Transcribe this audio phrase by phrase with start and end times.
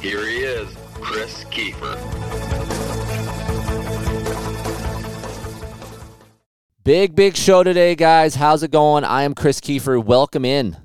[0.00, 1.96] Here he is, Kris Keefer.
[6.84, 8.36] Big, big show today, guys.
[8.36, 9.02] How's it going?
[9.02, 10.02] I am Kris Keefer.
[10.02, 10.76] Welcome in.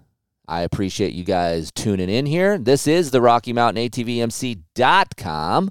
[0.48, 2.58] I appreciate you guys tuning in here.
[2.58, 5.70] This is the Rocky Mountain ATVMC.com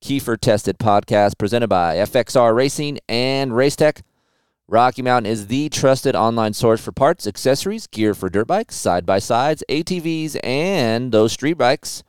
[0.00, 4.02] Keefer Tested podcast presented by FXR Racing and Racetech.
[4.68, 9.04] Rocky Mountain is the trusted online source for parts, accessories, gear for dirt bikes, side
[9.04, 12.04] by sides, ATVs, and those street bikes.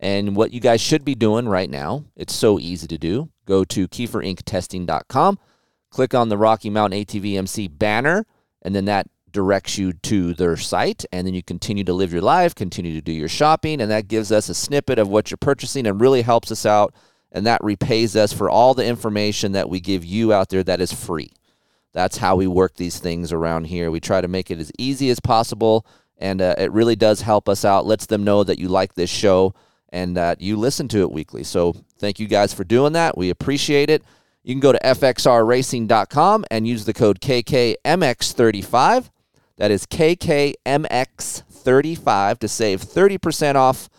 [0.00, 3.28] And what you guys should be doing right now, it's so easy to do.
[3.44, 5.38] Go to KeeferIncTesting.com,
[5.90, 8.26] click on the Rocky Mountain ATVMC banner,
[8.62, 12.22] and then that directs you to their site and then you continue to live your
[12.22, 15.38] life, continue to do your shopping, and that gives us a snippet of what you're
[15.38, 16.94] purchasing and really helps us out.
[17.30, 20.80] And that repays us for all the information that we give you out there that
[20.80, 21.30] is free.
[21.92, 23.90] That's how we work these things around here.
[23.90, 27.48] We try to make it as easy as possible, and uh, it really does help
[27.48, 27.86] us out.
[27.86, 29.54] Lets them know that you like this show
[29.92, 31.44] and that you listen to it weekly.
[31.44, 33.18] So thank you guys for doing that.
[33.18, 34.02] We appreciate it.
[34.42, 39.10] You can go to fxrracing.com and use the code KKMX35.
[39.58, 43.90] That is KKMX35 to save 30% off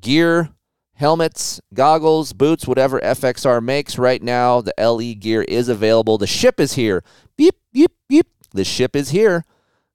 [0.00, 0.50] gear,
[0.94, 3.98] helmets, goggles, boots, whatever FXR makes.
[3.98, 6.18] Right now, the LE gear is available.
[6.18, 7.02] The ship is here.
[7.36, 8.28] Beep, beep, beep.
[8.52, 9.44] The ship is here.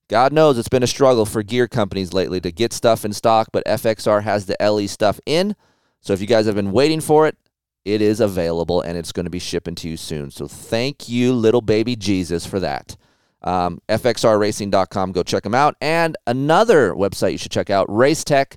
[0.09, 3.49] God knows it's been a struggle for gear companies lately to get stuff in stock,
[3.51, 5.55] but FXR has the LE stuff in.
[5.99, 7.37] So if you guys have been waiting for it,
[7.83, 10.31] it is available and it's going to be shipping to you soon.
[10.31, 12.95] So thank you, little baby Jesus, for that.
[13.41, 15.75] Um, FXRRacing.com, go check them out.
[15.81, 18.55] And another website you should check out, Racetech,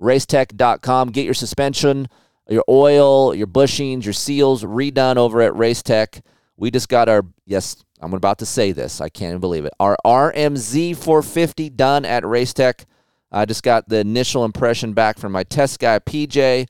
[0.00, 1.10] racetech.com.
[1.10, 2.08] Get your suspension,
[2.48, 6.20] your oil, your bushings, your seals redone over at Racetech.
[6.56, 9.00] We just got our, yes, I'm about to say this.
[9.00, 9.72] I can't even believe it.
[9.80, 12.84] Our RMZ 450 done at Racetech.
[13.32, 16.66] I just got the initial impression back from my test guy, PJ.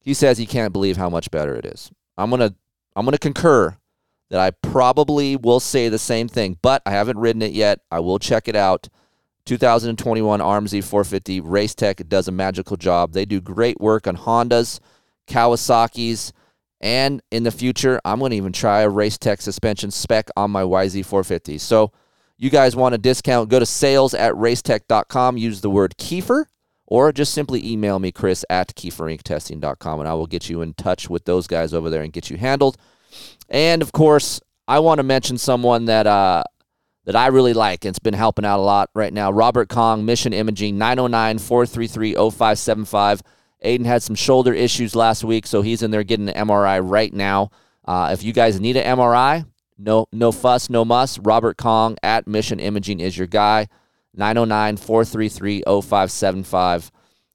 [0.00, 1.90] He says he can't believe how much better it is.
[2.16, 2.54] I'm gonna
[2.94, 3.76] I'm gonna concur
[4.30, 7.80] that I probably will say the same thing, but I haven't ridden it yet.
[7.90, 8.88] I will check it out.
[9.44, 13.12] 2021 RMZ 450 Racetech does a magical job.
[13.12, 14.80] They do great work on Hondas,
[15.28, 16.32] Kawasaki's,
[16.80, 20.50] and in the future, I'm going to even try a race tech suspension spec on
[20.50, 21.60] my YZ450.
[21.60, 21.92] So,
[22.38, 26.44] you guys want a discount, go to sales at racetech.com, use the word Keefer,
[26.86, 31.08] or just simply email me, Kris at KeeferIncTesting.com, and I will get you in touch
[31.08, 32.76] with those guys over there and get you handled.
[33.48, 36.44] And of course, I want to mention someone that uh,
[37.04, 39.30] that I really like and it's been helping out a lot right now.
[39.30, 43.22] Robert Kong, Mission Imaging, 909 433 0575.
[43.64, 47.12] Aiden had some shoulder issues last week, so he's in there getting an MRI right
[47.12, 47.50] now.
[47.84, 49.46] Uh, if you guys need an MRI,
[49.78, 51.18] no no fuss, no muss.
[51.18, 53.68] Robert Kong at Mission Imaging is your guy.
[54.14, 56.90] 909 433 0575.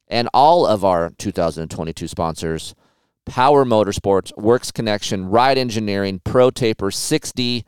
[0.08, 2.76] And all of our 2022 sponsors
[3.26, 7.64] Power Motorsports, Works Connection, Ride Engineering, Pro Taper, 6D,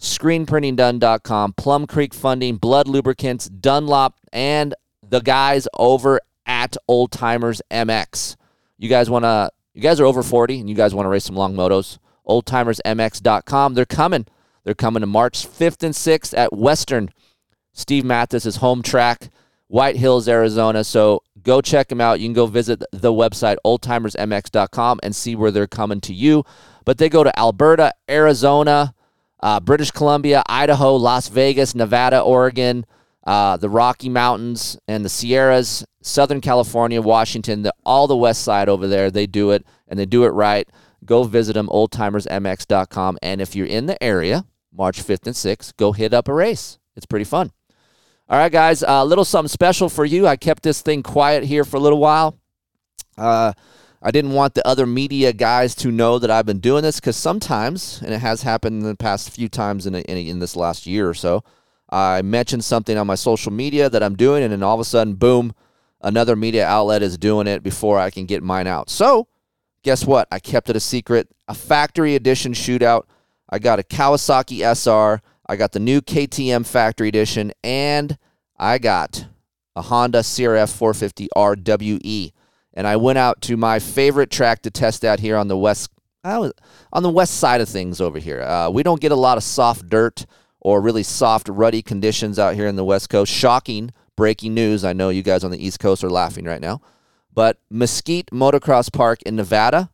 [0.00, 4.74] ScreenPrintingDone.com, Plum Creek Funding, Blud Lubricants, Dunlop, and
[5.06, 8.36] the guys over at Old Timers MX.
[8.78, 11.24] You guys want to, you guys are over 40 and you guys want to race
[11.24, 11.98] some long motos.
[12.26, 13.74] OldTimersMX.com.
[13.74, 14.26] They're coming.
[14.64, 17.10] They're coming to March 5th and 6th at Western.
[17.72, 19.30] Steve Mathis' home track,
[19.66, 20.84] White Hills, Arizona.
[20.84, 22.20] So go check them out.
[22.20, 26.44] You can go visit the website, oldtimersmx.com, and see where they're coming to you.
[26.84, 28.94] But they go to Alberta, Arizona,
[29.40, 32.84] uh, British Columbia, Idaho, Las Vegas, Nevada, Oregon,
[33.24, 38.68] uh, the Rocky Mountains, and the Sierras, Southern California, Washington, the, all the west side
[38.68, 39.10] over there.
[39.10, 40.68] They do it, and they do it right.
[41.04, 43.18] Go visit them, oldtimersmx.com.
[43.22, 46.78] And if you're in the area, March 5th and 6th, go hit up a race.
[46.96, 47.52] It's pretty fun.
[48.28, 50.26] All right, guys, a little something special for you.
[50.26, 52.38] I kept this thing quiet here for a little while.
[53.18, 53.52] Uh,
[54.00, 57.16] I didn't want the other media guys to know that I've been doing this because
[57.16, 60.38] sometimes, and it has happened in the past few times in, a, in, a, in
[60.40, 61.44] this last year or so,
[61.92, 64.84] I mentioned something on my social media that I'm doing, and then all of a
[64.84, 65.52] sudden, boom,
[66.00, 68.88] another media outlet is doing it before I can get mine out.
[68.88, 69.28] So,
[69.82, 70.26] guess what?
[70.32, 71.28] I kept it a secret.
[71.48, 73.04] A factory edition shootout.
[73.50, 75.20] I got a Kawasaki SR.
[75.46, 78.16] I got the new KTM Factory Edition, and
[78.56, 79.26] I got
[79.76, 82.32] a Honda CRF 450 RWE.
[82.72, 85.90] and I went out to my favorite track to test out here on the west
[86.24, 88.40] on the west side of things over here.
[88.42, 90.24] Uh, we don't get a lot of soft dirt
[90.62, 93.30] or really soft, ruddy conditions out here in the West Coast.
[93.32, 94.84] Shocking breaking news.
[94.84, 96.80] I know you guys on the East Coast are laughing right now.
[97.34, 99.90] But Mesquite Motocross Park in Nevada,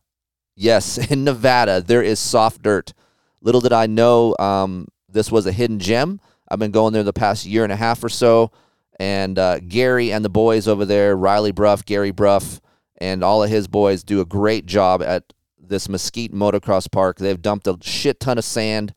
[0.55, 2.93] yes, in Nevada, there is soft dirt.
[3.41, 6.21] Little did I know um, this was a hidden gem.
[6.47, 8.51] I've been going there the past year and a half or so.
[8.99, 12.59] And uh, Gary and the boys over there, Riley Bruff, Gary Bruff,
[12.97, 17.17] and all of his boys do a great job at this Mesquite Motocross Park.
[17.17, 18.93] They've dumped a shit ton of sand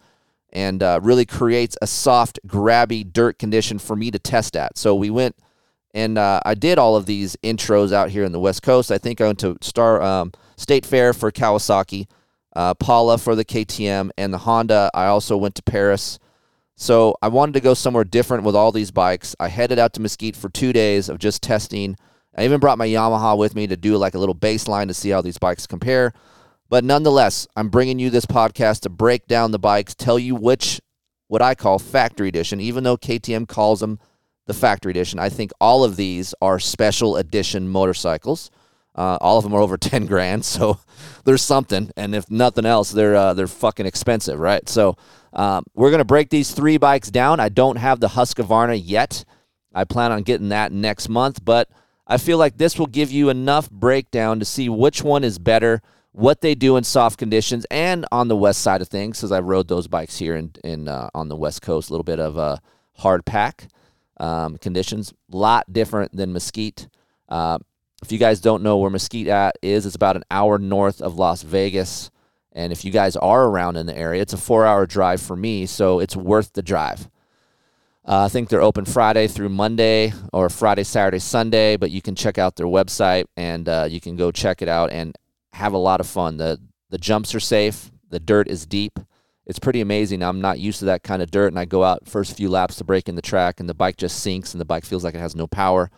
[0.53, 4.77] and uh, really creates a soft, grabby dirt condition for me to test at.
[4.79, 5.37] So we went
[5.95, 8.91] and uh, I did all of these intros out here in the West Coast.
[8.91, 12.07] I think I went to Star um, State Fair for Kawasaki,
[12.57, 14.91] uh, Pala for the KTM, and the Honda.
[14.95, 16.19] I also went to Perris.
[16.77, 19.37] So I wanted to go somewhere different with all these bikes.
[19.39, 21.97] I headed out to Mesquite for two days of just testing.
[22.37, 25.11] I even brought my Yamaha with me to do like a little baseline to see
[25.11, 26.15] how these bikes compare.
[26.73, 30.81] But nonetheless, I'm bringing you this podcast to break down the bikes, tell you which,
[31.29, 33.99] what I call factory edition, even though KTM calls them
[34.47, 35.19] the factory edition.
[35.19, 38.51] I think all of these are special edition motorcycles.
[38.95, 40.81] Uh, all of them are over 10 grand, so
[41.27, 41.91] there's something.
[41.95, 44.67] And if nothing else, they're uh, they're fucking expensive, right?
[44.67, 44.97] So
[45.35, 47.39] um, we're gonna break these three bikes down.
[47.39, 49.27] I don't have the Husqvarna yet.
[49.75, 51.69] I plan on getting that next month, but
[52.07, 55.83] I feel like this will give you enough breakdown to see which one is better,
[56.13, 59.41] what they do in soft conditions and on the west side of things, because I
[59.41, 62.37] rode those bikes here in, in uh, on the west coast, a little bit of
[62.37, 62.61] a
[62.95, 63.69] hard pack
[64.19, 66.89] um, conditions, a lot different than Mesquite.
[67.29, 67.59] Uh,
[68.03, 71.19] if you guys don't know where Mesquite at is, it's about an hour north of
[71.19, 72.11] Las Vegas.
[72.53, 75.65] And if you guys are around in the area, it's a four-hour drive for me,
[75.65, 77.09] so it's worth the drive.
[78.05, 82.17] Uh, I think they're open Friday through Monday or Friday, Saturday, Sunday, but you can
[82.17, 84.91] check out their website and uh, you can go check it out.
[84.91, 85.17] And
[85.53, 86.37] have a lot of fun.
[86.37, 86.61] The
[86.91, 87.91] the jumps are safe.
[88.11, 88.99] The dirt is deep.
[89.47, 90.23] It's pretty amazing.
[90.23, 92.77] I'm not used to that kind of dirt, and I go out first few laps
[92.77, 95.15] to break in the track, and the bike just sinks, and the bike feels like
[95.15, 95.91] it has no power.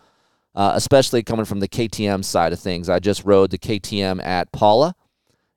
[0.55, 2.89] Uh, especially coming from the KTM side of things.
[2.89, 4.95] I just rode the KTM at Pala.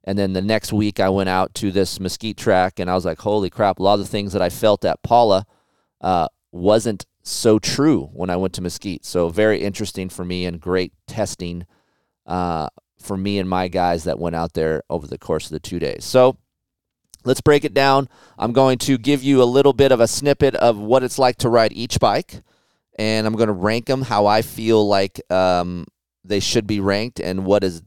[0.03, 3.05] and then the next week I went out to this Mesquite track, and I was
[3.05, 5.45] like, "Holy crap!" A lot of the things that I felt at Pala
[6.01, 9.05] uh, wasn't so true when I went to Mesquite.
[9.05, 11.65] So very interesting for me and great testing
[12.25, 15.59] uh, for me and my guys that went out there over the course of the
[15.59, 16.03] two days.
[16.05, 16.37] So
[17.23, 18.09] let's break it down.
[18.37, 21.37] I'm going to give you a little bit of a snippet of what it's like
[21.37, 22.41] to ride each bike,
[22.97, 25.85] and I'm going to rank them how I feel like um,
[26.23, 27.81] they should be ranked and what is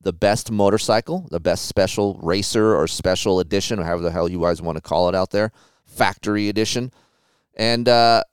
[0.00, 4.40] the best motorcycle, the best special racer or special edition, or however the hell you
[4.40, 5.52] guys want to call it out there,
[5.84, 6.92] factory edition.
[7.56, 8.24] And, uh,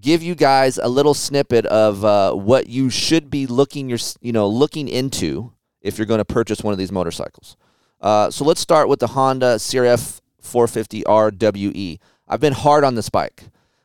[0.00, 4.32] give you guys a little snippet of uh, what you should be looking your you
[4.32, 7.56] know looking into if you're going to purchase one of these motorcycles.
[8.00, 11.98] Uh, so let's start with the Honda CRF 450RWE.
[12.28, 13.44] I've been hard on this bike.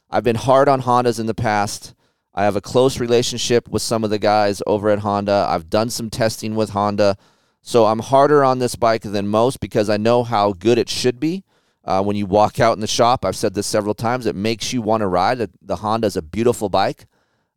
[0.09, 1.93] I've been hard on Hondas in the past.
[2.33, 5.47] I have a close relationship with some of the guys over at Honda.
[5.49, 7.17] I've done some testing with Honda.
[7.61, 11.19] So I'm harder on this bike than most because I know how good it should
[11.19, 11.43] be.
[11.83, 14.73] Uh, when you walk out in the shop, I've said this several times, it makes
[14.73, 15.49] you want to ride.
[15.61, 17.05] The Honda is a beautiful bike.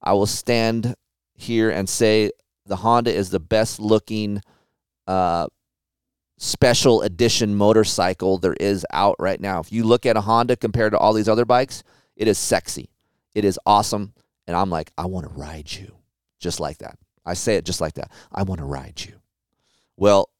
[0.02, 0.94] I will stand
[1.34, 2.30] here and say
[2.68, 4.42] the Honda is the best looking
[5.06, 5.48] uh,
[6.36, 9.60] special edition motorcycle there is out right now.
[9.60, 11.82] If you look at a Honda compared to all these other bikes,
[12.16, 12.90] it is sexy.
[13.34, 14.12] It is awesome.
[14.46, 15.94] And I'm like, I want to ride you
[16.38, 16.98] just like that.
[17.26, 18.10] I say it just like that.
[18.32, 19.14] I want to ride you.
[19.96, 20.30] Well,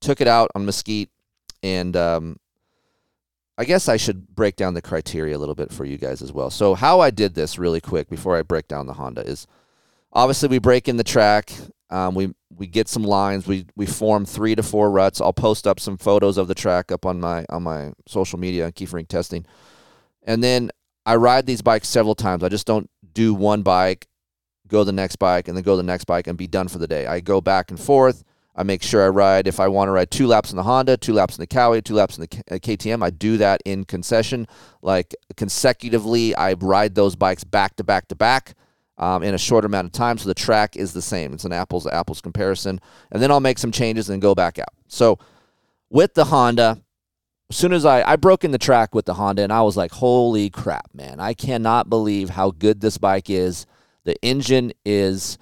[0.00, 1.10] took it out on Mesquite,
[1.62, 2.38] and um,
[3.58, 6.32] I guess I should break down the criteria a little bit for you guys as
[6.32, 6.50] well.
[6.50, 9.46] So, how I did this really quick before I break down the Honda is
[10.12, 11.52] obviously we break in the track.
[11.90, 13.46] Um, we we get some lines.
[13.46, 15.20] We we form three to four ruts.
[15.20, 18.70] I'll post up some photos of the track up on my on my social media,
[18.70, 19.44] Keefer Inc Testing,
[20.22, 20.70] and then
[21.06, 22.44] I ride these bikes several times.
[22.44, 24.06] I just don't do one bike,
[24.68, 26.86] go the next bike, and then go the next bike and be done for the
[26.86, 27.06] day.
[27.06, 28.24] I go back and forth.
[28.54, 29.46] I make sure I ride.
[29.46, 31.82] If I want to ride two laps in the Honda, two laps in the Kawi,
[31.82, 34.46] two laps in the KTM, I do that in concession,
[34.82, 36.34] like consecutively.
[36.34, 38.54] I ride those bikes back to back to back
[39.00, 40.18] um, in a short amount of time.
[40.18, 41.32] So the track is the same.
[41.32, 42.80] It's an apples to apples comparison.
[43.10, 44.74] And then I'll make some changes and go back out.
[44.86, 45.18] So
[45.88, 46.82] with the Honda,
[47.48, 49.76] as soon as I, I broke in the track with the Honda and I was
[49.76, 51.18] like, holy crap, man.
[51.18, 53.66] I cannot believe how good this bike is.
[54.04, 55.38] The engine is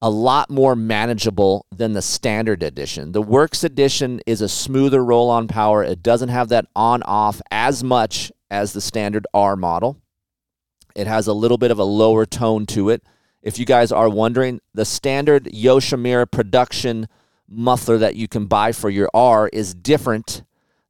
[0.00, 3.12] a lot more manageable than the standard edition.
[3.12, 5.84] The Works edition is a smoother roll on power.
[5.84, 9.98] It doesn't have that on off as much as the standard R model.
[10.94, 13.02] It has a little bit of a lower tone to it.
[13.44, 17.06] if you guys are wondering, the standard Yoshimura production
[17.46, 20.42] muffler that you can buy for your R is different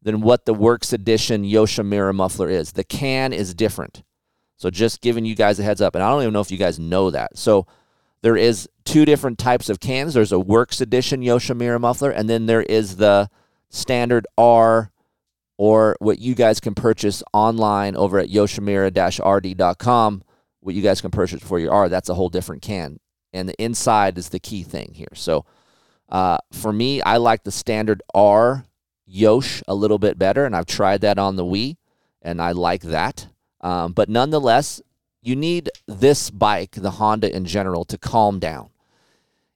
[0.02, 2.72] than what the Works Edition Yoshimura muffler is.
[2.72, 4.04] The can is different.
[4.56, 5.96] So just giving you guys a heads up.
[5.96, 7.36] And I don't even know if you guys know that.
[7.36, 7.66] So
[8.22, 10.14] there is two different types of cans.
[10.14, 13.28] There's a Works Edition Yoshimura muffler, and then there is the
[13.68, 14.92] standard R
[15.56, 20.22] or what you guys can purchase online over at yoshimura-rd.com,
[20.60, 21.88] what you guys can purchase for your R.
[21.88, 22.98] That's a whole different can.
[23.32, 25.12] And the inside is the key thing here.
[25.14, 25.44] So
[26.08, 28.64] uh, for me, I like the standard R
[29.06, 31.76] Yosh a little bit better, and I've tried that on the Wii,
[32.22, 33.28] and I like that.
[33.60, 34.80] Um, but nonetheless,
[35.22, 38.70] you need this bike, the Honda in general, to calm down.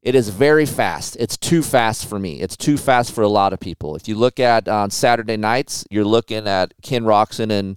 [0.02, 1.16] It is very fast.
[1.18, 2.40] It's too fast for me.
[2.40, 3.96] It's too fast for a lot of people.
[3.96, 7.76] If you look at on Saturday nights, you're looking at Ken Roczen and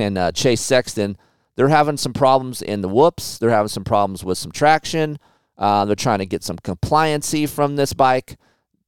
[0.00, 1.16] and uh, Chase Sexton.
[1.56, 3.38] They're having some problems in the whoops.
[3.38, 5.18] They're having some problems with some traction.
[5.58, 8.38] Uh, they're trying to get some compliancy from this bike.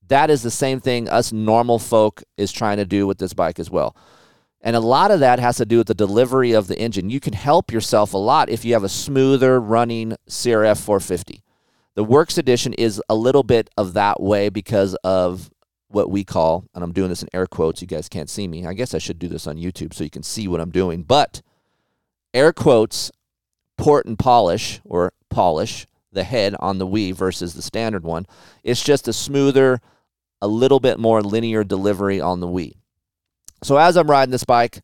[0.08, 3.58] That is the same thing us normal folk is trying to do with this bike
[3.58, 3.94] as well.
[4.62, 7.10] And a lot of that has to do with the delivery of the engine.
[7.10, 11.42] You can help yourself a lot if you have a smoother running CRF 450.
[11.94, 15.50] The Works Edition is a little bit of that way because of
[15.88, 18.66] what we call, and I'm doing this in air quotes, you guys can't see me.
[18.66, 21.02] I guess I should do this on YouTube so you can see what I'm doing.
[21.02, 21.42] But
[22.32, 23.12] air quotes,
[23.76, 28.26] port and polish or polish the head on the Wii versus the standard one.
[28.64, 29.80] It's just a smoother,
[30.40, 32.72] a little bit more linear delivery on the Wii.
[33.62, 34.80] So as I'm riding this bike,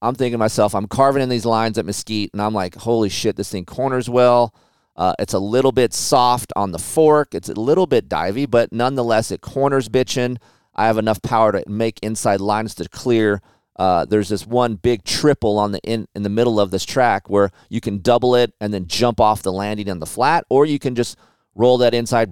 [0.00, 3.10] I'm thinking to myself, I'm carving in these lines at Mesquite, and I'm like, holy
[3.10, 4.54] shit, this thing corners well.
[5.00, 7.34] Uh, it's a little bit soft on the fork.
[7.34, 10.36] It's a little bit divey, but nonetheless, it corners bitching.
[10.74, 13.40] I have enough power to make inside lines to clear.
[13.76, 17.30] Uh, there's this one big triple on the in, in the middle of this track
[17.30, 20.66] where you can double it and then jump off the landing on the flat, or
[20.66, 21.16] you can just
[21.54, 22.30] roll that inside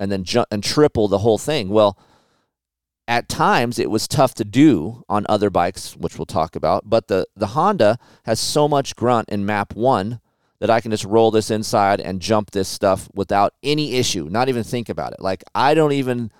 [0.00, 1.68] and then jump and triple the whole thing.
[1.68, 1.96] Well,
[3.06, 6.90] at times it was tough to do on other bikes, which we'll talk about.
[6.90, 10.18] But the, the Honda has so much grunt in map one
[10.62, 14.48] that I can just roll this inside and jump this stuff without any issue, not
[14.48, 15.20] even think about it.
[15.20, 16.30] Like I don't even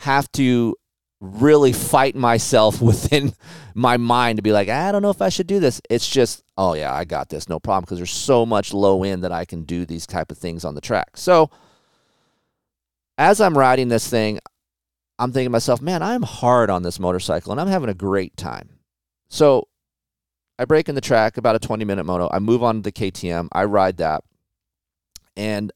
[0.00, 0.76] have to
[1.18, 3.32] really fight myself within
[3.74, 5.80] my mind to be like, I don't know if I should do this.
[5.88, 9.24] It's just, oh yeah, I got this, no problem, because there's so much low end
[9.24, 11.16] that I can do these type of things on the track.
[11.16, 11.48] So
[13.16, 14.40] as I'm riding this thing,
[15.18, 18.36] I'm thinking to myself, man, I'm hard on this motorcycle and I'm having a great
[18.36, 18.68] time.
[19.30, 19.68] So
[20.60, 22.28] I break in the track about a 20 minute moto.
[22.30, 23.48] I move on to the KTM.
[23.50, 24.22] I ride that.
[25.34, 25.72] And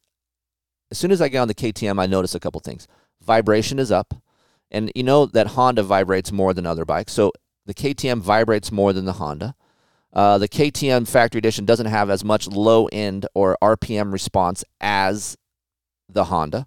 [0.90, 2.86] as soon as I get on the KTM, I notice a couple things.
[3.22, 4.12] Vibration is up.
[4.70, 7.14] And you know that Honda vibrates more than other bikes.
[7.14, 7.32] So
[7.64, 9.54] the KTM vibrates more than the Honda.
[10.12, 15.38] Uh, the KTM Factory Edition doesn't have as much low end or RPM response as
[16.10, 16.66] the Honda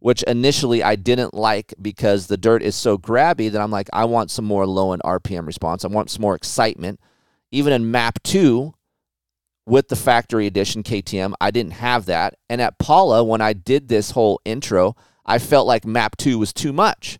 [0.00, 4.04] which initially I didn't like because the dirt is so grabby that I'm like, I
[4.04, 5.82] want some more low end RPM response.
[5.82, 7.00] I want some more excitement.
[7.54, 8.74] Even in map two
[9.66, 12.34] with the factory edition KTM, I didn't have that.
[12.48, 16.52] And at Pala, when I did this whole intro, I felt like map two was
[16.52, 17.18] too much.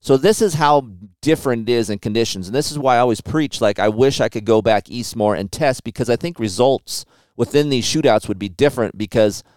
[0.00, 0.88] So this is how
[1.20, 2.46] different it is in conditions.
[2.46, 5.16] And this is why I always preach like I wish I could go back east
[5.16, 7.04] more and test because I think results
[7.36, 9.42] within these shootouts would be different because–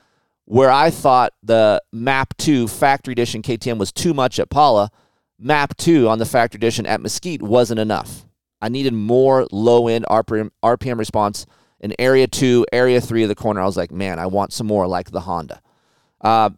[0.46, 4.92] where I thought the Map 2 Factory Edition KTM was too much at Pala,
[5.40, 8.26] Map 2 on the Factory Edition at Mesquite wasn't enough.
[8.64, 11.46] I needed more low end RPM, RPM response
[11.82, 13.60] in Area 2, Area 3 of the corner.
[13.60, 15.62] I was like, man, I want some more like the Honda.
[16.22, 16.52] Uh,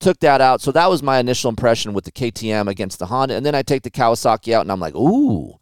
[0.00, 0.62] took that out.
[0.62, 3.34] So that was my initial impression with the KTM against the Honda.
[3.34, 5.58] And then I take the Kawasaki out and I'm like, ooh,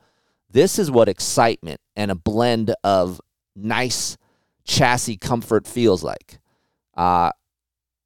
[0.49, 3.21] this is what excitement and a blend of
[3.57, 4.17] nice
[4.65, 6.39] chassis comfort feels like.
[6.97, 7.33] Uh,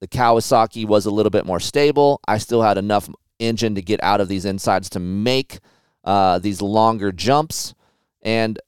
[0.01, 2.19] the Kawasaki was a little bit more stable.
[2.27, 5.59] I still had enough engine to get out of these insides to make
[6.05, 7.73] uh, these longer jumps
[8.21, 8.59] and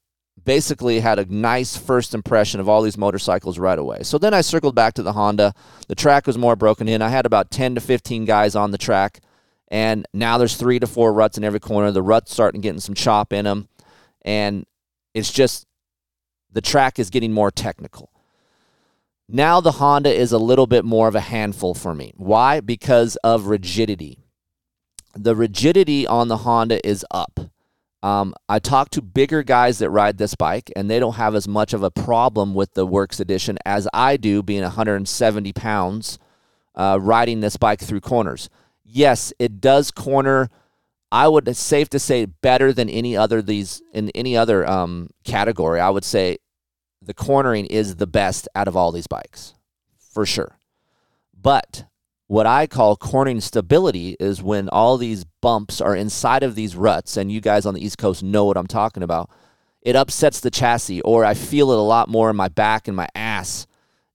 [0.44, 4.02] basically had a nice first impression of all these motorcycles right away.
[4.04, 5.54] So then I circled back to the Honda.
[5.88, 7.02] The track was more broken in.
[7.02, 9.20] I had about 10 to 15 guys on the track,
[9.68, 11.92] and now there's three to four ruts in every corner.
[11.92, 13.68] The ruts starting getting some chop in them,
[14.24, 14.66] and
[15.14, 15.68] it's just
[16.52, 18.12] the track is getting more technical.
[19.28, 22.14] Now the Honda is a little bit more of a handful for me.
[22.16, 22.62] Why?
[22.62, 24.27] Because of rigidity.
[25.16, 27.40] The rigidity on the Honda is up.
[28.04, 31.48] Um, I talk to bigger guys that ride this bike, and they don't have as
[31.48, 36.20] much of a problem with the Works Edition as I do, being 170 pounds,
[36.76, 38.50] uh, riding this bike through corners.
[38.86, 40.50] Yes, it does corner.
[41.12, 45.80] I would safe to say better than any other these in any other um, category.
[45.80, 46.38] I would say
[47.02, 49.54] the cornering is the best out of all these bikes
[49.98, 50.58] for sure.
[51.40, 51.86] But
[52.28, 57.18] what I call Corning stability is when all these bumps are inside of these ruts,
[57.18, 59.30] and you guys on the East Coast know what I'm talking about.
[59.82, 62.98] It upsets the chassis, or I feel it a lot more in my back and
[62.98, 63.66] my ass.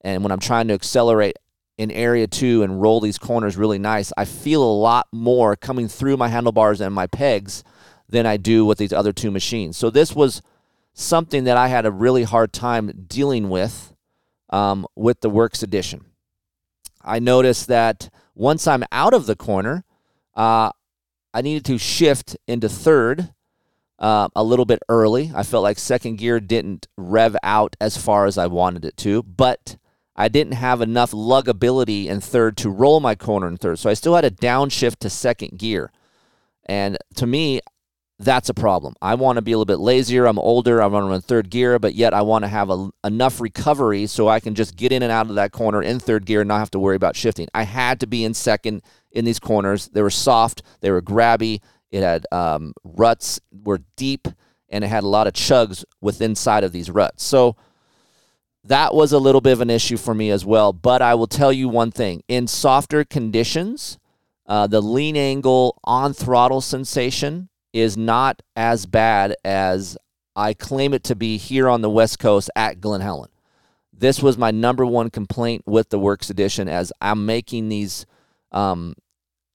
[0.03, 1.37] And when I'm trying to accelerate
[1.79, 5.89] in area two and roll these corners really nice, I feel a lot more coming
[5.89, 7.65] through my handlebars and my pegs
[8.09, 9.79] than I do with these other two machines.
[9.79, 10.43] So this was
[10.93, 13.95] something that I had a really hard time dealing with
[14.51, 16.05] um, with the Works Edition.
[17.05, 19.85] I noticed that once I'm out of the corner,
[20.35, 20.71] uh,
[21.35, 23.33] I needed to shift into third
[23.99, 25.31] uh, a little bit early.
[25.35, 29.23] I felt like second gear didn't rev out as far as I wanted it to,
[29.23, 29.77] but
[30.15, 33.79] I didn't have enough lugability in third to roll my corner in third.
[33.79, 35.91] So I still had a downshift to second gear.
[36.67, 37.61] And to me,
[38.23, 38.95] that's a problem.
[39.03, 40.27] I want to be a little bit lazier.
[40.27, 40.83] I'm older.
[40.83, 44.07] I want to run third gear, but yet I want to have a, enough recovery
[44.07, 46.49] so I can just get in and out of that corner in third gear and
[46.49, 47.49] not have to worry about shifting.
[47.55, 49.89] I had to be in second in these corners.
[49.89, 51.61] They were soft, they were grabby.
[51.91, 54.27] It had um, ruts were deep,
[54.69, 57.23] and it had a lot of chugs within inside of these ruts.
[57.23, 57.57] So
[58.65, 60.73] that was a little bit of an issue for me as well.
[60.73, 63.99] But I will tell you one thing: in softer conditions,
[64.47, 69.97] uh, the lean angle on throttle sensation is not as bad as
[70.35, 73.31] I claim it to be here on the West Coast at Glen Helen.
[73.93, 78.07] This was my number one complaint with the Works Edition as I'm making these
[78.51, 78.95] um,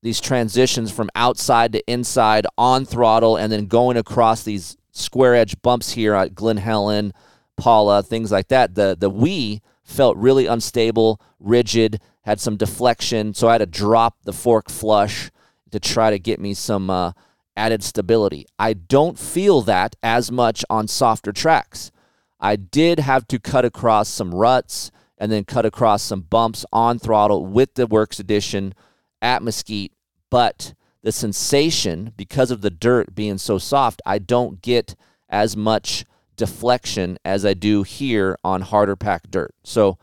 [0.01, 5.62] these transitions from outside to inside on throttle and then going across these square edge
[5.62, 7.13] bumps here at Glen Helen,
[7.57, 8.75] Pala, things like that.
[8.75, 14.17] The the Wii felt really unstable, rigid, had some deflection, so I had to drop
[14.24, 15.31] the fork flush
[15.71, 17.12] to try to get me some uh,
[17.57, 18.45] added stability.
[18.57, 21.91] I don't feel that as much on softer tracks.
[22.39, 26.99] I did have to cut across some ruts and then cut across some bumps on
[26.99, 28.75] throttle with the Works Edition
[29.21, 29.93] at Mesquite,
[30.29, 34.96] but the sensation, because of the dirt being so soft, I don't get
[35.27, 39.55] as much deflection as I do here on harder packed dirt.
[39.63, 39.98] So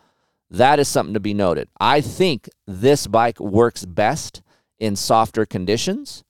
[0.50, 1.68] that is something to be noted.
[1.80, 4.42] I think this bike works best
[4.78, 6.24] in softer conditions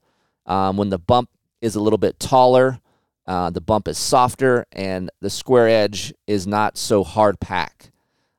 [0.47, 1.31] um, when the bump
[1.61, 2.81] is a little bit taller,
[3.27, 7.91] uh, the bump is softer, and the square edge is not so hard pack.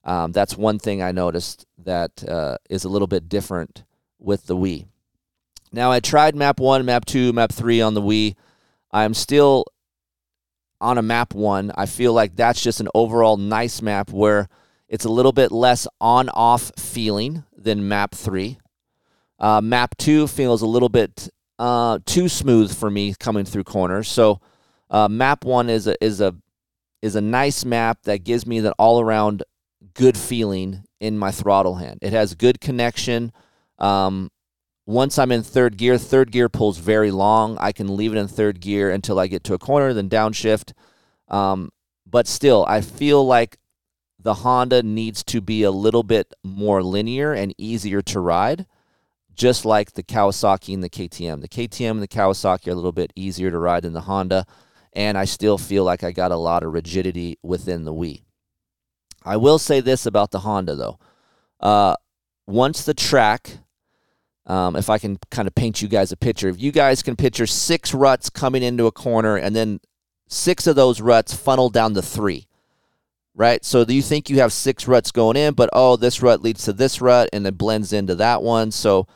[0.03, 3.83] Um, that's one thing I noticed that uh, is a little bit different
[4.19, 4.85] with the Wii.
[5.71, 8.35] Now, I tried map one, map two, map three on the Wii.
[8.91, 9.65] I'm still
[10.79, 11.71] on a map one.
[11.75, 14.47] I feel like that's just an overall nice map where
[14.87, 18.59] it's a little bit less on off feeling than map three.
[19.39, 24.09] Uh, map two feels a little bit uh, too smooth for me coming through corners.
[24.09, 24.41] So
[24.89, 26.35] uh, map one is a is a
[27.01, 29.43] is a nice map that gives me that all around
[29.93, 31.99] good feeling in my throttle hand.
[32.01, 33.31] It has good connection.
[33.77, 34.31] Um,
[34.85, 37.57] once I'm in third gear, third gear pulls very long.
[37.59, 40.73] I can leave it in third gear until I get to a corner, then downshift.
[41.27, 41.71] Um,
[42.05, 43.57] but still, I feel like
[44.19, 48.65] the Honda needs to be a little bit more linear and easier to ride
[49.35, 51.41] just like the Kawasaki and the KTM.
[51.41, 54.45] The KTM and the Kawasaki are a little bit easier to ride than the Honda,
[54.93, 58.23] and I still feel like I got a lot of rigidity within the Wii.
[59.23, 60.99] I will say this about the Honda though.
[61.59, 61.95] Uh,
[62.47, 63.57] once the track,
[64.45, 67.15] um, if I can kind of paint you guys a picture, if you guys can
[67.15, 69.79] picture six ruts coming into a corner and then
[70.27, 72.47] six of those ruts funnel down to three
[73.35, 73.63] right?
[73.63, 76.63] So do you think you have six ruts going in, but oh, this rut leads
[76.65, 78.71] to this rut and it blends into that one.
[78.71, 79.07] So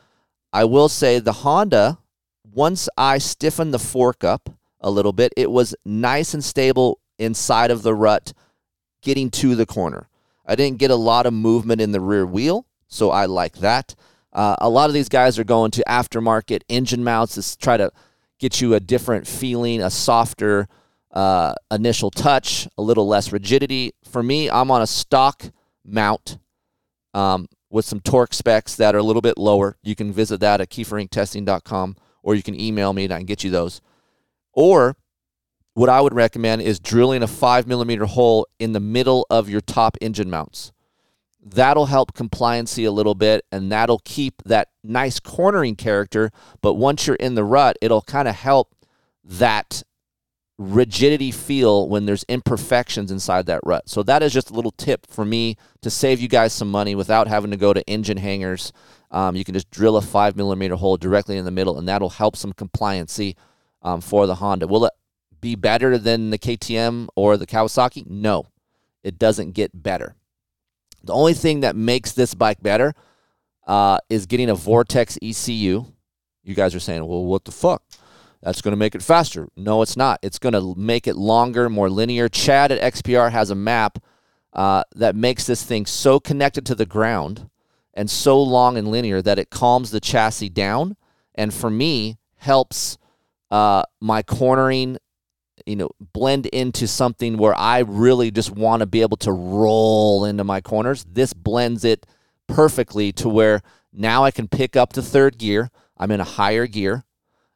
[0.52, 2.00] I will say the Honda,
[2.44, 4.50] once I stiffened the fork up
[4.82, 8.34] a little bit, it was nice and stable inside of the rut
[9.02, 10.10] getting to the corner.
[10.46, 13.96] I didn't get a lot of movement in the rear wheel, so I like that.
[14.34, 17.92] Uh, a lot of these guys are going to aftermarket engine mounts to try to
[18.40, 20.68] get you a different feeling, a softer
[21.12, 23.94] uh, initial touch, a little less rigidity.
[24.04, 25.44] For me, I'm on a stock
[25.86, 26.40] mount.
[27.14, 29.78] Um, with some torque specs that are a little bit lower.
[29.84, 33.44] You can visit that at keeferinctesting.com or you can email me and I can get
[33.44, 33.82] you those.
[34.54, 34.98] Or
[35.74, 39.62] what I would recommend is drilling a five millimeter hole in the middle of your
[39.62, 40.72] top engine mounts.
[41.42, 46.32] That'll help compliancy a little bit and that'll keep that nice cornering character.
[46.62, 48.76] But once you're in the rut, it'll kind of help
[49.24, 49.84] that
[50.60, 53.88] rigidity feel when there's imperfections inside that rut.
[53.88, 56.96] So that is just a little tip for me to save you guys some money
[56.96, 58.74] without having to go to engine hangers.
[59.10, 62.10] Um, you can just drill a five millimeter hole directly in the middle, and that'll
[62.10, 63.36] help some compliancy
[63.82, 64.68] um, for the Honda.
[64.68, 64.94] Will it
[65.40, 68.06] be better than the KTM or the Kawasaki?
[68.06, 68.48] No,
[69.02, 70.16] it doesn't get better.
[71.06, 72.94] The only thing that makes this bike better
[73.66, 75.86] uh, is getting a Vortex ECU.
[76.44, 77.82] You guys are saying, well, what the fuck?
[78.42, 79.50] That's going to make it faster.
[79.58, 80.20] No, it's not.
[80.22, 82.30] It's going to make it longer, more linear.
[82.30, 84.00] Chad at XPR has a map
[84.54, 87.50] uh, that makes this thing so connected to the ground
[87.94, 90.96] and so long and linear that it calms the chassis down.
[91.36, 92.98] And for me, helps
[93.52, 94.98] uh, my cornering
[95.66, 100.26] you know blend into something where I really just want to be able to roll
[100.26, 101.06] into my corners.
[101.10, 102.06] This blends it
[102.48, 103.62] perfectly to where
[103.94, 105.70] now I can pick up the third gear.
[105.98, 107.04] I'm in a higher gear.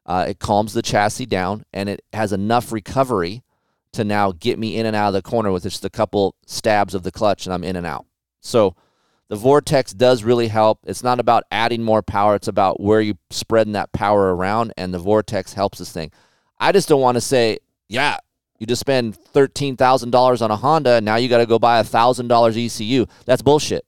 [0.06, 3.42] Uh, it calms the chassis down and it has enough recovery
[3.92, 6.94] to now get me in and out of the corner with just a couple stabs
[6.94, 8.06] of the clutch and I'm in and out.
[8.40, 8.76] So
[9.28, 10.80] the Vortex does really help.
[10.84, 14.92] It's not about adding more power, it's about where you're spreading that power around and
[14.92, 16.10] the Vortex helps this thing.
[16.58, 18.18] I just don't want to say, yeah,
[18.58, 22.66] you just spend $13,000 on a Honda now you got to go buy a $1,000
[22.66, 23.06] ECU.
[23.24, 23.86] That's bullshit.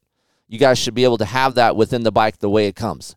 [0.49, 3.17] You guys should be able to have that within the bike the way it comes.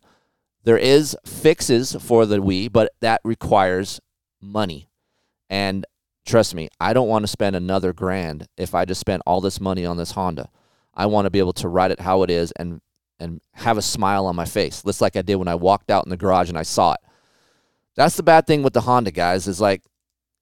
[0.64, 4.00] There is fixes for the Wii, but that requires
[4.40, 4.90] money.
[5.48, 5.86] And
[6.26, 9.60] trust me, I don't want to spend another grand if I just spent all this
[9.60, 10.50] money on this Honda.
[10.94, 12.80] I want to be able to ride it how it is and
[13.18, 16.06] and have a smile on my face, just like I did when I walked out
[16.06, 17.00] in the garage and I saw it.
[17.94, 19.82] That's the bad thing with the Honda guys is like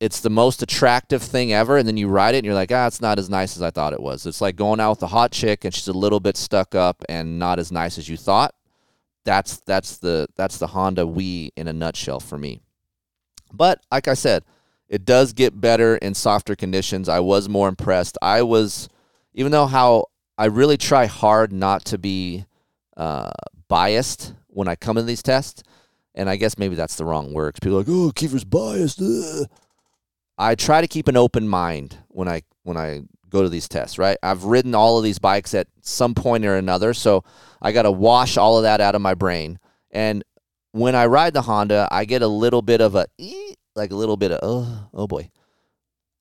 [0.01, 2.87] it's the most attractive thing ever, and then you ride it and you're like, ah,
[2.87, 4.27] it's not as nice as I thought it was.
[4.27, 7.03] It's like going out with a hot chick and she's a little bit stuck up
[7.09, 8.55] and not as nice as you thought.
[9.29, 12.63] That's that's the that's the Honda Wii in a nutshell for me.
[13.53, 14.43] But like I said,
[14.89, 17.11] it does get better in softer conditions.
[17.11, 18.17] I was more impressed.
[18.23, 18.89] I was,
[19.35, 20.07] even though how
[20.39, 22.47] I really try hard not to be
[22.97, 23.33] uh,
[23.69, 25.63] biased when I come in these tests,
[26.15, 27.59] and I guess maybe that's the wrong word.
[27.61, 28.99] People are like, oh, Keefer's biased.
[29.03, 29.47] Ugh.
[30.39, 33.99] I try to keep an open mind when I when I go to these tests,
[33.99, 34.17] right?
[34.23, 37.25] I've ridden all of these bikes at some point or another, so
[37.61, 39.59] I got to wash all of that out of my brain.
[39.91, 40.25] And
[40.73, 43.07] when I ride the Honda, I get a little bit of a
[43.75, 45.31] like a little bit of oh, oh boy.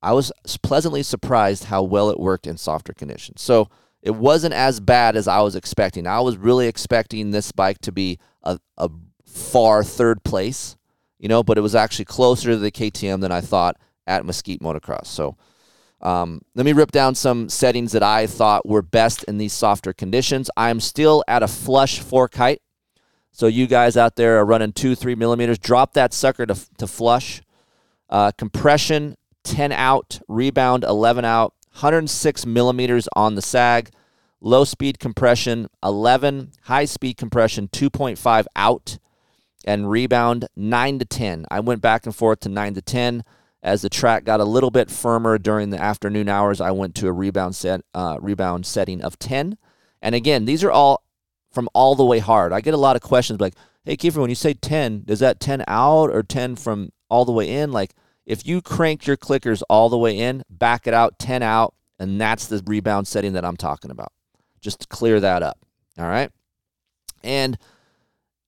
[0.02, 3.42] I was pleasantly surprised how well it worked in softer conditions.
[3.42, 3.70] So
[4.02, 6.06] it wasn't as bad as I was expecting.
[6.06, 8.90] I was really expecting this bike to be a, a
[9.26, 10.78] far third place,
[11.18, 14.62] you know, but it was actually closer to the KTM than I thought at Mesquite
[14.62, 15.08] Motocross.
[15.08, 15.36] So
[16.02, 19.94] um, let me rip down some settings that I thought were best in these softer
[19.94, 20.50] conditions.
[20.56, 22.62] I'm still at a flush fork height.
[23.32, 25.60] So you guys out there are running two, three millimeters.
[25.60, 27.42] Drop that sucker to, to flush.
[28.10, 33.92] Uh, compression 10 out, rebound 11 out, 106 millimeters on the sag.
[34.40, 39.00] Low speed compression 11, high speed compression 2.5 out,
[39.66, 41.46] and rebound 9 to 10.
[41.50, 43.24] I went back and forth to 9 to 10.
[43.68, 47.08] As the track got a little bit firmer during the afternoon hours, I went to
[47.10, 49.58] a rebound set uh, rebound setting of 10.
[50.02, 51.04] And again, these are all
[51.52, 52.54] from all the way hard.
[52.54, 55.42] I get a lot of questions like, "Hey, Keefer, when you say 10, does that
[55.42, 57.94] 10 out or 10 from all the way in?" Like,
[58.26, 62.22] if you crank your clickers all the way in, back it out 10 out, and
[62.22, 64.14] that's the rebound setting that I'm talking about.
[64.62, 65.60] Just clear that up.
[66.00, 66.32] All right.
[67.22, 67.58] And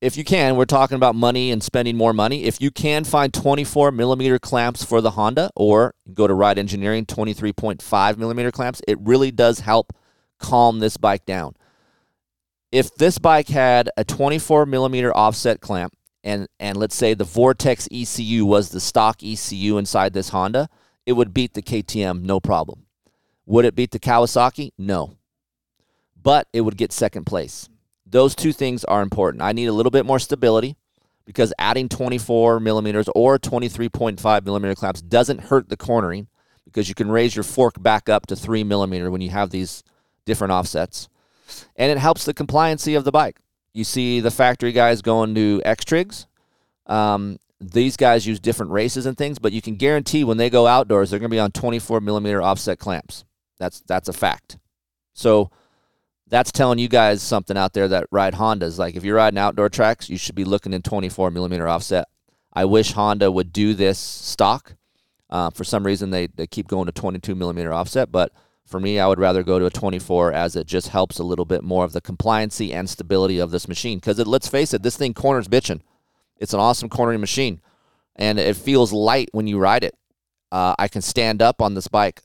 [0.02, 2.46] if you can, we're talking about money and spending more money.
[2.46, 7.06] If you can find 24 millimeter clamps for the Honda or go to Ride Engineering
[7.06, 9.94] 23.5 millimeter clamps, it really does help
[10.38, 11.56] calm this bike down.
[12.72, 17.88] If this bike had a 24 millimeter offset clamp and, and let's say the Vortex
[17.92, 20.70] ECU was the stock ECU inside this Honda,
[21.06, 22.86] it would beat the KTM no problem.
[23.46, 24.72] Would it beat the Kawasaki?
[24.78, 25.18] No.
[26.22, 27.68] But it would get second place.
[28.12, 29.44] Those two things are important.
[29.44, 30.76] I need a little bit more stability
[31.26, 36.28] because adding 24 millimeters or 23.5 millimeter clamps doesn't hurt the cornering
[36.66, 39.84] because you can raise your fork back up to 3 millimeter when you have these
[40.26, 41.08] different offsets.
[41.76, 43.40] And it helps the compliancy of the bike.
[43.74, 46.26] You see the factory guys going to X Trigs.
[46.88, 50.66] Um, these guys use different races and things, but you can guarantee when they go
[50.66, 53.26] outdoors, they're going to be on 24 millimeter offset clamps.
[53.60, 54.58] That's that's a fact.
[55.14, 55.52] So
[56.30, 58.78] that's telling you guys something out there that ride Hondas.
[58.78, 62.08] Like if you're riding outdoor tracks, you should be looking in 24 millimeter offset.
[62.54, 64.76] I wish Honda would do this stock.
[65.30, 68.32] Uh, for some reason, they, they keep going to 22 millimeter offset, but
[68.66, 71.46] for me, I would rather go to a 24 as it just helps a little
[71.46, 73.98] bit more of the compliancy and stability of this machine.
[73.98, 75.82] Because let's face it, this thing corners bitching.
[76.38, 77.62] It's an awesome cornering machine,
[78.16, 79.96] and it feels light when you ride it.
[80.52, 82.22] Uh, I can stand up on this bike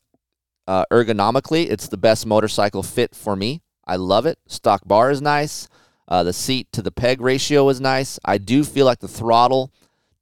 [0.66, 1.68] uh, ergonomically.
[1.70, 3.62] It's the best motorcycle fit for me.
[3.86, 4.38] I love it.
[4.46, 5.68] Stock bar is nice.
[6.06, 8.18] Uh, the seat to the peg ratio is nice.
[8.24, 9.72] I do feel like the throttle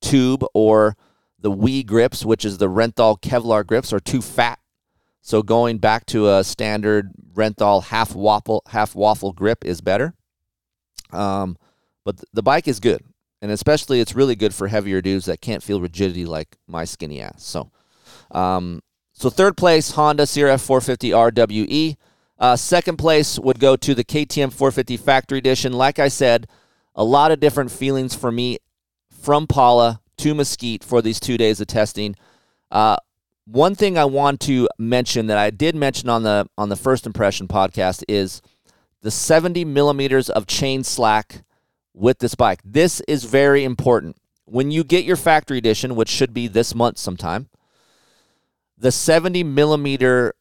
[0.00, 0.96] tube or
[1.38, 4.58] the Wii grips, which is the Renthal Kevlar grips, are too fat.
[5.20, 10.14] So going back to a standard Renthal half waffle half waffle grip is better.
[11.12, 11.56] Um,
[12.04, 13.02] but th- the bike is good,
[13.40, 17.20] and especially it's really good for heavier dudes that can't feel rigidity like my skinny
[17.20, 17.44] ass.
[17.44, 17.70] So,
[18.32, 21.96] um, so third place Honda CRF 450 RWE.
[22.42, 25.72] Uh, second place would go to the KTM 450 Factory Edition.
[25.72, 26.48] Like I said,
[26.92, 28.58] a lot of different feelings for me
[29.12, 32.16] from Pala to Mesquite for these two days of testing.
[32.68, 32.96] Uh,
[33.44, 37.06] one thing I want to mention that I did mention on the on the first
[37.06, 38.42] impression podcast is
[39.02, 41.44] the 70 millimeters of chain slack
[41.94, 42.58] with this bike.
[42.64, 44.16] This is very important.
[44.46, 47.50] When you get your factory edition, which should be this month sometime,
[48.76, 50.34] the 70 millimeter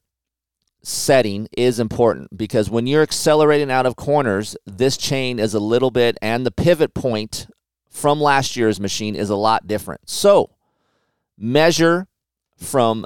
[0.84, 5.92] setting is important because when you're accelerating out of corners, this chain is a little
[5.92, 7.48] bit, and the pivot point
[7.90, 10.02] from last year's machine is a lot different.
[10.10, 10.50] So
[11.38, 12.08] measure
[12.58, 13.06] from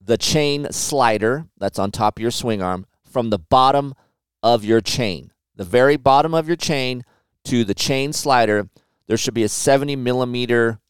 [0.00, 3.94] the chain slider that's on top of your swing arm from the bottom
[4.42, 7.04] of your chain, the very bottom of your chain
[7.44, 8.68] to the chain slider.
[9.06, 10.80] There should be a 70 millimeter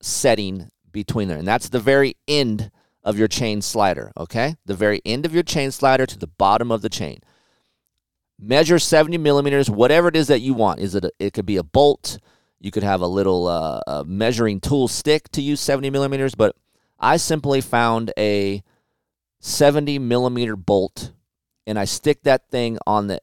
[0.00, 2.70] setting between there, and that's the very end
[3.04, 4.56] of your chain slider, okay?
[4.66, 7.20] The very end of your chain slider to the bottom of the chain.
[8.38, 10.80] Measure 70 millimeters, whatever it is that you want.
[10.80, 11.04] Is it?
[11.04, 12.18] A, it could be a bolt.
[12.60, 16.56] You could have a little uh, a measuring tool stick to use 70 millimeters, but
[16.98, 18.62] I simply found a
[19.40, 21.12] 70 millimeter bolt
[21.66, 23.20] and I stick that thing on the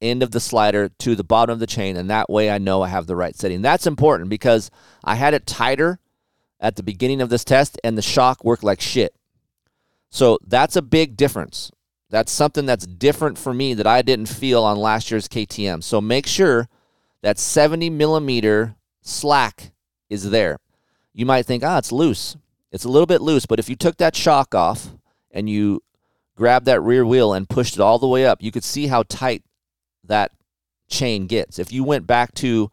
[0.00, 2.82] end of the slider to the bottom of the chain, and that way I know
[2.82, 3.62] I have the right setting.
[3.62, 4.70] That's important because
[5.04, 5.98] I had it tighter
[6.58, 9.14] at the beginning of this test, and the shock worked like shit.
[10.10, 11.70] So that's a big difference.
[12.10, 15.82] That's something that's different for me that I didn't feel on last year's KTM.
[15.82, 16.68] So make sure
[17.22, 19.70] that 70 millimeter slack
[20.08, 20.58] is there.
[21.14, 22.36] You might think, ah, it's loose.
[22.72, 24.90] It's a little bit loose, but if you took that shock off
[25.30, 25.82] and you
[26.36, 29.04] grabbed that rear wheel and pushed it all the way up, you could see how
[29.04, 29.44] tight
[30.04, 30.32] that
[30.88, 31.58] chain gets.
[31.58, 32.70] If you went back to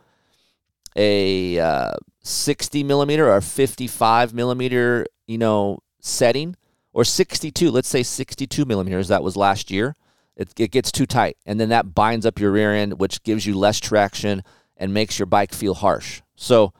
[0.95, 6.55] a uh, 60 millimeter or 55 millimeter, you know, setting,
[6.93, 9.95] or 62, let's say 62 millimeters, that was last year,
[10.35, 11.37] it, it gets too tight.
[11.45, 14.43] And then that binds up your rear end, which gives you less traction
[14.77, 16.21] and makes your bike feel harsh.
[16.35, 16.73] So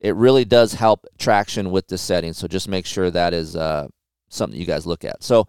[0.00, 2.32] it really does help traction with this setting.
[2.32, 3.88] So just make sure that is uh,
[4.28, 5.22] something you guys look at.
[5.22, 5.46] So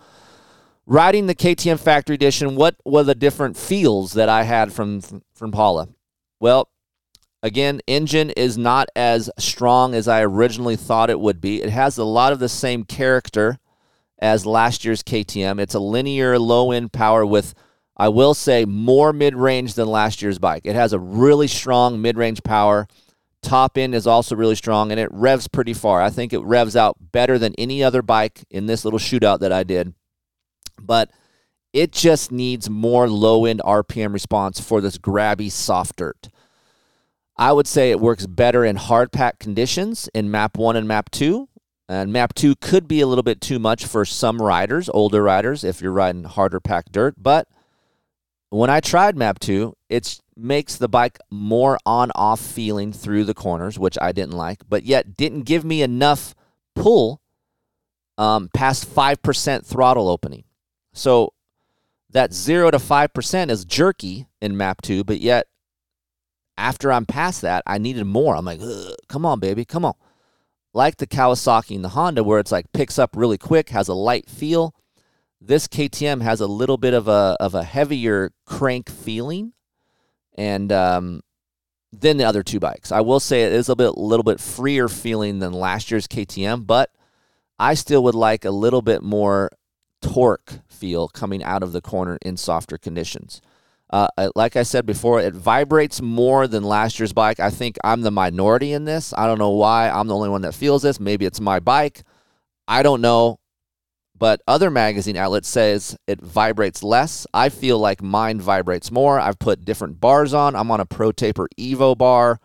[0.86, 5.02] riding the KTM Factory Edition, what were the different feels that I had from
[5.34, 5.90] from Pala?
[6.40, 6.70] Well,
[7.42, 11.62] again, engine is not as strong as I originally thought it would be.
[11.62, 13.60] It has a lot of the same character
[14.24, 15.60] as last year's KTM.
[15.60, 17.54] It's a linear low end power with
[17.96, 20.64] I will say more mid range than last year's bike.
[20.66, 22.88] It has a really strong mid range power.
[23.44, 26.02] Top end is also really strong and it revs pretty far.
[26.02, 29.52] I think it revs out better than any other bike in this little shootout that
[29.52, 29.94] I did.
[30.82, 31.12] But
[31.74, 36.30] it just needs more low end RPM response for this grabby soft dirt.
[37.36, 41.12] I would say it works better in hard pack conditions in map 1 and map
[41.12, 41.50] 2.
[41.90, 45.64] And map 2 could be a little bit too much for some riders, older riders
[45.64, 47.48] if you're riding harder packed dirt, but
[48.50, 53.34] when I tried map 2, it makes the bike more on off feeling through the
[53.34, 56.36] corners, which I didn't like, but yet didn't give me enough
[56.76, 57.20] pull
[58.18, 60.44] um, past 5% throttle opening.
[60.94, 61.34] So
[62.12, 65.48] that 0 to 5% is jerky in map 2, but yet
[66.56, 68.36] after I'm past that, I needed more.
[68.36, 68.62] I'm like,
[69.10, 69.96] come on, baby, come on.
[70.74, 73.94] Like the Kawasaki and the Honda, where it's like picks up really quick, has a
[73.94, 74.74] light feel.
[75.40, 79.54] This KTM has a little bit of a of a heavier crank feeling,
[80.36, 81.22] and um,
[81.92, 82.92] than the other two bikes.
[82.92, 86.66] I will say it is a bit little bit freer feeling than last year's KTM,
[86.66, 86.90] but
[87.60, 89.52] I still would like a little bit more
[90.02, 93.42] torque feel coming out of the corner in softer conditions.
[93.94, 97.40] Uh, like I said before, it vibrates more than last year's bike.
[97.40, 99.14] I think I'm the minority in this.
[99.16, 101.00] I don't know why I'm the only one that feels this.
[101.00, 102.02] Maybe it's my bike.
[102.68, 103.40] I don't know.
[104.18, 107.28] But other magazine outlets says it vibrates less.
[107.36, 109.20] I feel like mine vibrates more.
[109.20, 110.56] I've put different bars on.
[110.56, 112.40] I'm on a Pro Taper Evo bar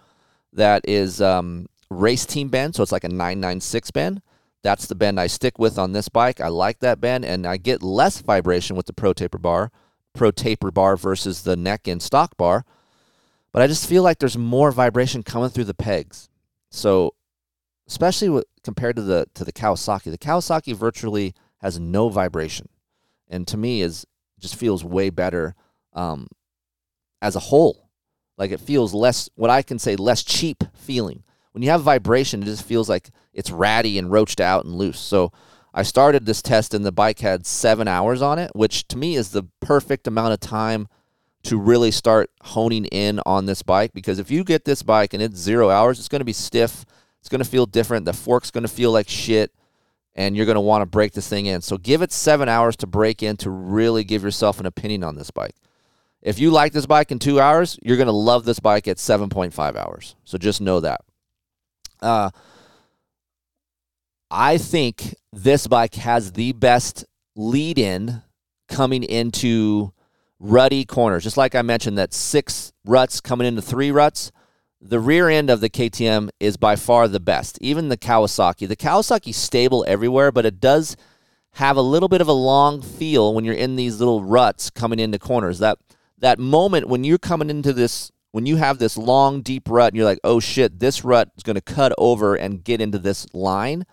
[0.52, 4.20] that is um, race team bend, so it's like a 996 bend.
[4.62, 6.42] That's the bend I stick with on this bike.
[6.42, 9.70] I like that bend, and I get less vibration with the Pro Taper bar,
[10.14, 12.64] Pro Taper bar versus the Neken stock bar.
[13.52, 16.28] But I just feel like there's more vibration coming through the pegs.
[16.70, 17.14] So,
[17.86, 22.68] especially with, compared to the to the Kawasaki, the Kawasaki virtually has no vibration,
[23.28, 24.06] and to me is
[24.38, 25.54] just feels way better
[25.94, 26.28] um,
[27.22, 27.88] as a whole.
[28.36, 31.24] Like it feels less, what I can say, less cheap feeling
[31.58, 35.00] when you have vibration, it just feels like it's ratty and roached out and loose.
[35.00, 35.32] So
[35.74, 39.16] I started this test and the bike had seven hours on it, which to me
[39.16, 40.88] is the perfect amount of time
[41.44, 43.92] to really start honing in on this bike.
[43.92, 46.84] Because if you get this bike and it's zero hours, it's going to be stiff.
[47.20, 48.04] It's going to feel different.
[48.04, 49.52] The fork's going to feel like shit,
[50.14, 51.60] and you're going to want to break this thing in.
[51.60, 55.16] So give it seven hours to break in to really give yourself an opinion on
[55.16, 55.54] this bike.
[56.22, 58.96] If you like this bike in two hours, you're going to love this bike at
[58.96, 60.16] 7.5 hours.
[60.24, 61.00] So just know that.
[62.00, 62.30] Uh,
[64.30, 68.22] I think this bike has the best lead in
[68.68, 69.92] coming into
[70.38, 71.24] rutty corners.
[71.24, 74.30] Just like I mentioned, that six ruts coming into three ruts.
[74.80, 77.58] The rear end of the KTM is by far the best.
[77.60, 78.68] Even the Kawasaki.
[78.68, 80.96] The Kawasaki's stable everywhere, but it does
[81.52, 85.00] have a little bit of a long feel when you're in these little ruts coming
[85.00, 85.58] into corners.
[85.58, 85.78] That
[86.18, 89.96] that moment when you're coming into this when you have this long deep rut and
[89.96, 93.26] you're like, "Oh shit, this rut is going to cut over and get into this
[93.32, 93.84] line."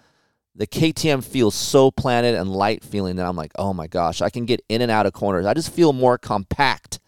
[0.55, 4.29] The KTM feels so planted and light feeling that I'm like, oh my gosh, I
[4.29, 5.45] can get in and out of corners.
[5.45, 6.99] I just feel more compact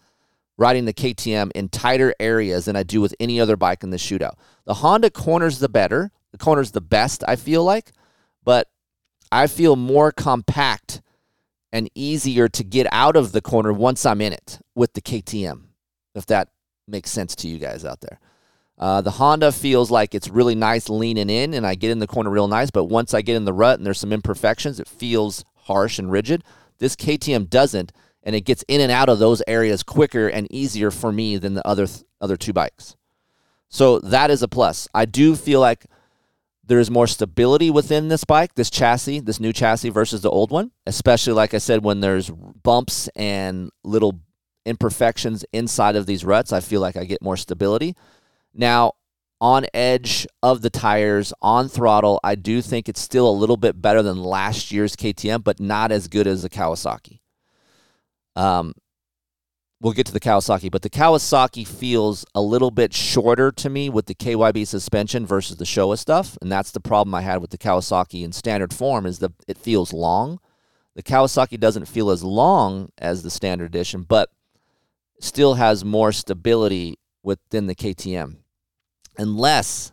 [0.58, 3.96] riding the KTM in tighter areas than I do with any other bike in the
[3.96, 4.34] shootout.
[4.64, 6.10] The Honda corner's the better.
[6.32, 7.92] The corner's the best, I feel like,
[8.44, 8.68] but
[9.32, 11.00] I feel more compact
[11.72, 15.62] and easier to get out of the corner once I'm in it with the KTM,
[16.14, 16.48] if that
[16.86, 18.20] makes sense to you guys out there.
[18.78, 22.06] Uh, the Honda feels like it's really nice leaning in, and I get in the
[22.06, 22.70] corner real nice.
[22.70, 26.12] But once I get in the rut and there's some imperfections, it feels harsh and
[26.12, 26.44] rigid.
[26.78, 30.92] This KTM doesn't, and it gets in and out of those areas quicker and easier
[30.92, 32.96] for me than the other th- other two bikes.
[33.68, 34.88] So that is a plus.
[34.94, 35.86] I do feel like
[36.64, 40.50] there is more stability within this bike, this chassis, this new chassis versus the old
[40.50, 40.70] one.
[40.86, 44.20] Especially like I said, when there's bumps and little
[44.64, 47.96] imperfections inside of these ruts, I feel like I get more stability.
[48.54, 48.92] Now,
[49.40, 53.80] on edge of the tires, on throttle, I do think it's still a little bit
[53.80, 57.20] better than last year's KTM, but not as good as the Kawasaki.
[58.34, 58.74] Um,
[59.80, 63.88] we'll get to the Kawasaki, but the Kawasaki feels a little bit shorter to me
[63.88, 67.50] with the KYB suspension versus the Showa stuff, and that's the problem I had with
[67.50, 70.40] the Kawasaki in standard form is that it feels long.
[70.94, 74.30] The Kawasaki doesn't feel as long as the standard edition, but
[75.20, 78.36] still has more stability within the KTM
[79.18, 79.92] unless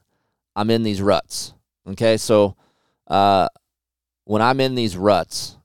[0.56, 1.54] I'm in these ruts.
[1.88, 2.56] Okay, so
[3.08, 3.50] uh,
[4.24, 5.58] when I'm in these ruts,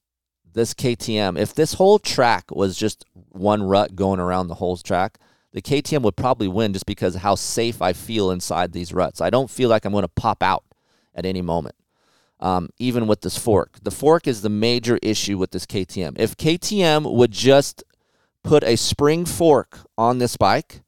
[0.53, 5.19] this KTM, if this whole track was just one rut going around the whole track,
[5.53, 9.21] the KTM would probably win just because of how safe I feel inside these ruts.
[9.21, 10.65] I don't feel like I'm going to pop out
[11.15, 11.77] at any moment.
[12.41, 16.19] Um, even with this fork, the fork is the major issue with this KTM.
[16.19, 17.85] If KTM would just
[18.43, 20.83] put a spring fork on this bike,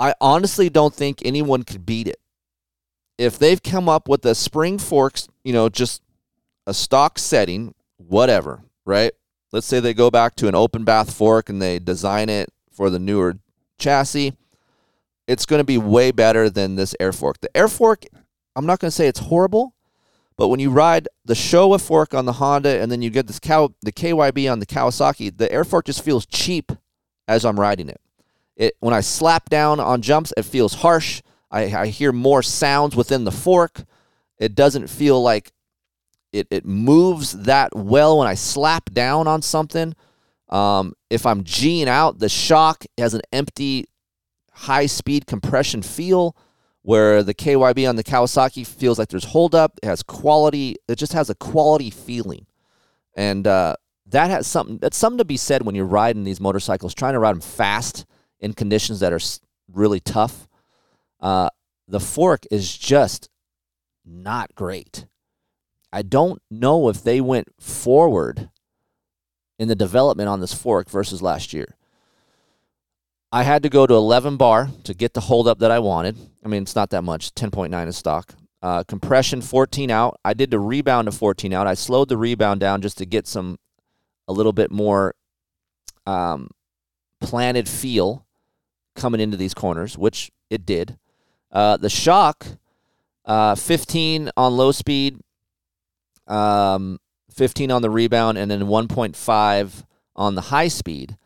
[0.00, 2.18] I honestly don't think anyone could beat it.
[3.18, 6.00] If they've come up with a spring forks, you know, just
[6.66, 9.12] a stock setting, whatever, right?
[9.52, 12.88] Let's say they go back to an open bath fork and they design it for
[12.88, 13.38] the newer
[13.78, 14.32] chassis.
[15.28, 17.40] It's going to be way better than this air fork.
[17.42, 18.04] The air fork,
[18.56, 19.74] I'm not going to say it's horrible,
[20.38, 23.38] but when you ride the Showa fork on the Honda and then you get this
[23.38, 26.72] cow, the KYB on the Kawasaki, the air fork just feels cheap
[27.28, 28.00] as I'm riding it.
[28.60, 31.22] It when I slap down on jumps, it feels harsh.
[31.50, 33.84] I, I hear more sounds within the fork.
[34.38, 35.52] It doesn't feel like
[36.30, 39.96] it, it moves that well when I slap down on something.
[40.50, 43.86] Um, if I'm G'ing out, the shock has an empty,
[44.52, 46.36] high speed compression feel
[46.82, 49.78] where the KYB on the Kawasaki feels like there's holdup.
[49.82, 50.76] It has quality.
[50.86, 52.44] It just has a quality feeling.
[53.14, 56.92] And uh, that has something, that's something to be said when you're riding these motorcycles,
[56.92, 58.04] trying to ride them fast
[58.40, 59.20] in conditions that are
[59.72, 60.48] really tough,
[61.20, 61.50] uh,
[61.86, 63.28] the fork is just
[64.04, 65.06] not great.
[65.92, 68.50] I don't know if they went forward
[69.58, 71.76] in the development on this fork versus last year.
[73.32, 76.16] I had to go to 11 bar to get the holdup that I wanted.
[76.44, 78.34] I mean, it's not that much, 10.9 is stock.
[78.62, 80.18] Uh, compression 14 out.
[80.24, 81.66] I did the rebound to 14 out.
[81.66, 83.58] I slowed the rebound down just to get some,
[84.28, 85.14] a little bit more
[86.06, 86.50] um,
[87.20, 88.26] planted feel
[88.94, 90.98] coming into these corners, which it did.
[91.52, 92.46] Uh, the shock,
[93.24, 95.18] uh, 15 on low speed,
[96.26, 96.98] um,
[97.32, 99.84] 15 on the rebound, and then 1.5
[100.16, 101.16] on the high speed.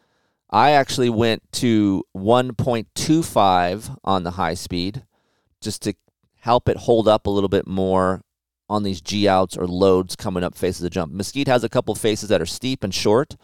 [0.51, 5.05] I actually went to 1.25 on the high speed
[5.61, 5.95] just to
[6.41, 8.23] help it hold up a little bit more
[8.69, 11.13] on these G outs or loads coming up faces of the jump.
[11.13, 13.37] Mesquite has a couple faces that are steep and short,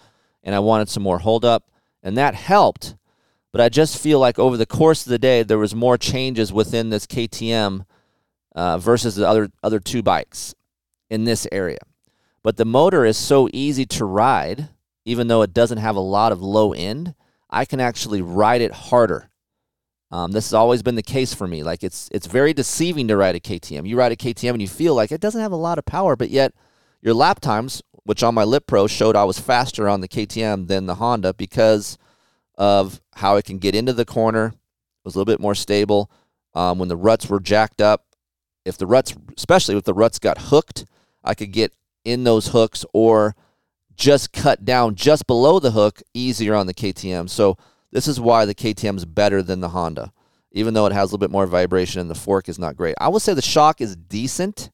[0.43, 1.65] and I wanted some more hold up,
[2.03, 2.95] and that helped
[3.53, 6.53] but I just feel like over the course of the day, there was more changes
[6.53, 7.85] within this KTM
[8.55, 10.55] uh, versus the other other two bikes
[11.09, 11.79] in this area.
[12.43, 14.69] But the motor is so easy to ride,
[15.05, 17.15] even though it doesn't have a lot of low end.
[17.51, 19.29] I can actually ride it harder.
[20.13, 21.63] Um, this has always been the case for me.
[21.63, 23.87] Like it's it's very deceiving to ride a KTM.
[23.87, 26.17] You ride a KTM and you feel like it doesn't have a lot of power,
[26.17, 26.53] but yet
[27.01, 30.87] your lap times, which on my LitPro showed I was faster on the KTM than
[30.87, 31.99] the Honda because
[32.61, 34.49] of how it can get into the corner.
[34.49, 34.55] It
[35.03, 36.11] was a little bit more stable.
[36.55, 38.05] Um, when the ruts were jacked up,
[38.67, 40.85] if the ruts, especially if the ruts got hooked,
[41.25, 41.73] I could get
[42.05, 43.35] in those hooks or
[43.97, 47.31] just cut down just below the hook easier on the KTM.
[47.31, 47.57] So
[47.93, 50.13] this is why the KTM is better than the Honda,
[50.53, 52.95] even though it has a little bit more vibration and the fork is not great.
[53.01, 54.71] I would say the shock is decent.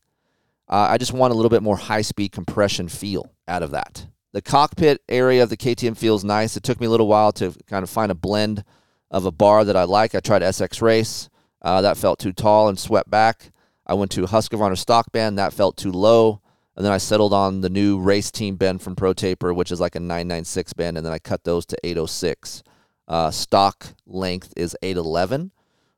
[0.68, 4.07] Uh, I just want a little bit more high speed compression feel out of that.
[4.37, 6.59] The cockpit area of the KTM feels nice.
[6.59, 8.64] It took me a little while to kind of find a blend
[9.11, 10.14] of a bar that I like.
[10.14, 11.30] I tried SX Race.
[11.62, 13.51] Uh, that felt too tall and swept back.
[13.87, 15.39] I went to Husqvarna stock band.
[15.39, 16.43] That felt too low.
[16.76, 19.80] And then I settled on the new race team bend from Pro Taper, which is
[19.80, 20.99] like a 996 bend.
[20.99, 22.62] And then I cut those to 806.
[23.09, 25.51] Uh, stock length is 811.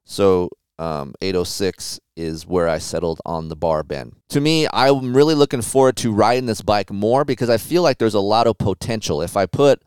[0.05, 4.17] So um, 806 is where I settled on the bar bend.
[4.31, 7.99] To me, I'm really looking forward to riding this bike more because I feel like
[7.99, 9.23] there's a lot of potential.
[9.23, 9.81] If I put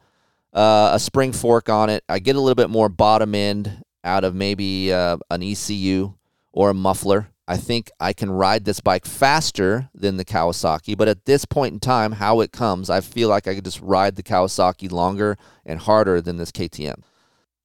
[0.53, 4.23] uh, a spring fork on it, I get a little bit more bottom end out
[4.23, 6.13] of maybe uh, an ECU
[6.53, 7.27] or a muffler.
[7.47, 11.73] I think I can ride this bike faster than the Kawasaki, but at this point
[11.73, 15.38] in time, how it comes, I feel like I could just ride the Kawasaki longer
[15.65, 17.03] and harder than this KTM.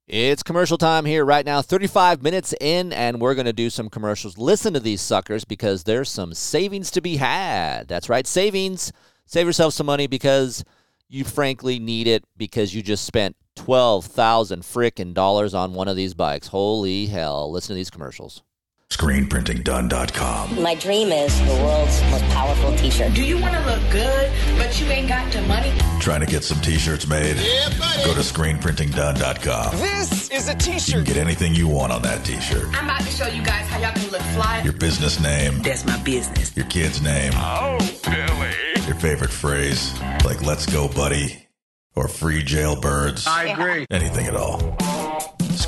[0.09, 3.91] It's commercial time here right now, 35 minutes in, and we're going to do some
[3.91, 4.39] commercials.
[4.39, 7.89] Listen to these suckers because there's some savings to be had.
[7.89, 8.93] That's right, savings.
[9.25, 10.65] Save yourself some money because
[11.09, 16.15] you frankly need it because you just spent 12,000 frickin' dollars on one of these
[16.15, 16.47] bikes.
[16.47, 17.51] Holy hell.
[17.51, 18.45] Listen to these commercials.
[18.91, 20.63] ScreenPrintingDone.com.
[20.63, 23.13] My dream is the world's most powerful t-shirt.
[23.15, 25.73] Do you want to look good, but you ain't got the money?
[26.01, 27.37] Trying to get some t-shirts made?
[27.37, 28.05] Yeah, buddy.
[28.05, 29.77] Go to ScreenPrintingDone.com.
[29.79, 30.89] This is a t-shirt.
[30.89, 32.67] You can get anything you want on that t-shirt.
[32.77, 34.63] I'm about to show you guys how y'all can look fly.
[34.63, 36.57] Your business name, That's my business.
[36.57, 38.87] your kid's name, Oh, Billy.
[38.87, 39.93] your favorite phrase,
[40.25, 41.49] like "Let's go, buddy,"
[41.97, 43.85] or "Free jailbirds." I agree.
[43.91, 44.61] Anything at all.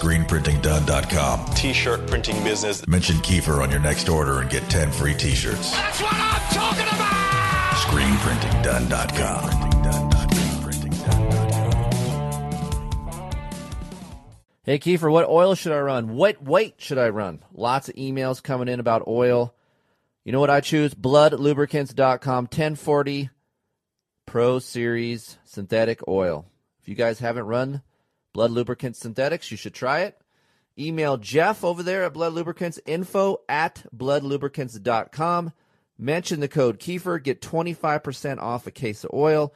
[0.09, 1.45] ScreenPrintingDone.com.
[1.55, 2.87] t-shirt printing business.
[2.89, 5.73] Mention Keefer on your next order and get 10 free t-shirts.
[5.73, 7.13] That's what I'm talking about.
[7.77, 9.69] ScreenPrintingDone.com.
[14.63, 16.15] Hey, Keefer, what oil should I run?
[16.17, 17.43] What weight should I run?
[17.53, 19.55] Lots of emails coming in about oil.
[20.25, 20.95] You know what I choose?
[20.95, 23.29] BludLubricants.com 1040
[24.25, 26.47] Pro Series synthetic oil.
[26.81, 27.83] If you guys haven't run
[28.33, 30.21] Blud Lubricants Synthetics, you should try it.
[30.79, 35.53] Email Jeff over there at Blud Lubricants, info at bludlubricants.com.
[35.99, 39.53] Mention the code Keefer, get 25% off a case of oil.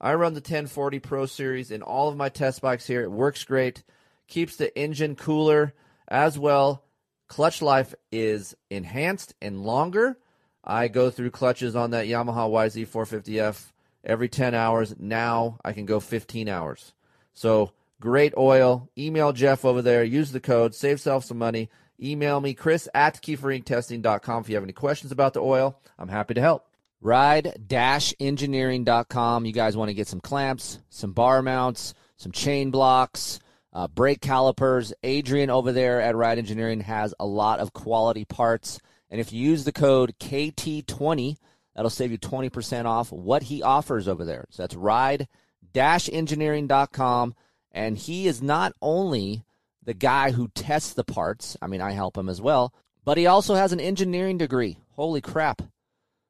[0.00, 3.02] I run the 1040 Pro Series in all of my test bikes here.
[3.02, 3.84] It works great,
[4.26, 5.74] keeps the engine cooler
[6.08, 6.84] as well.
[7.28, 10.18] Clutch life is enhanced and longer.
[10.64, 13.72] I go through clutches on that Yamaha YZ450F
[14.04, 14.94] every 10 hours.
[14.98, 16.92] Now I can go 15 hours.
[17.34, 17.72] So
[18.02, 18.90] great oil.
[18.98, 20.02] Email Jeff over there.
[20.02, 20.74] Use the code.
[20.74, 21.70] Save yourself some money.
[22.02, 25.78] Email me, Kris at KeeferIncTesting.com if you have any questions about the oil.
[26.00, 26.66] I'm happy to help.
[27.00, 29.46] Ride-engineering.com.
[29.46, 33.38] You guys want to get some clamps, some bar mounts, some chain blocks,
[33.72, 34.92] uh, brake calipers.
[35.04, 38.80] Adrian over there at Ride Engineering has a lot of quality parts.
[39.10, 41.36] And if you use the code KT20,
[41.76, 44.46] that'll save you 20% off what he offers over there.
[44.50, 47.34] So that's ride-engineering.com.
[47.72, 49.44] And he is not only
[49.82, 52.72] the guy who tests the parts, I mean, I help him as well,
[53.04, 54.78] but he also has an engineering degree.
[54.92, 55.62] Holy crap.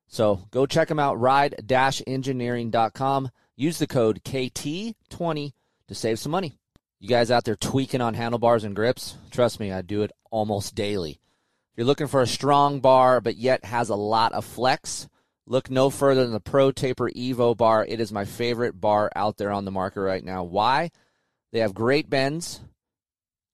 [0.07, 3.31] So go check him out, ride-engineering.com.
[3.57, 5.53] Use the code KT20
[5.89, 6.59] to save some money.
[6.99, 9.17] You guys out there tweaking on handlebars and grips?
[9.31, 11.13] Trust me, I do it almost daily.
[11.13, 15.09] If you're looking for a strong bar but yet has a lot of flex,
[15.47, 17.85] look no further than the Pro Taper Evo bar.
[17.85, 20.45] It is my favorite bar out there on the market right now.
[20.45, 20.91] Why?
[21.53, 22.61] They have great bends.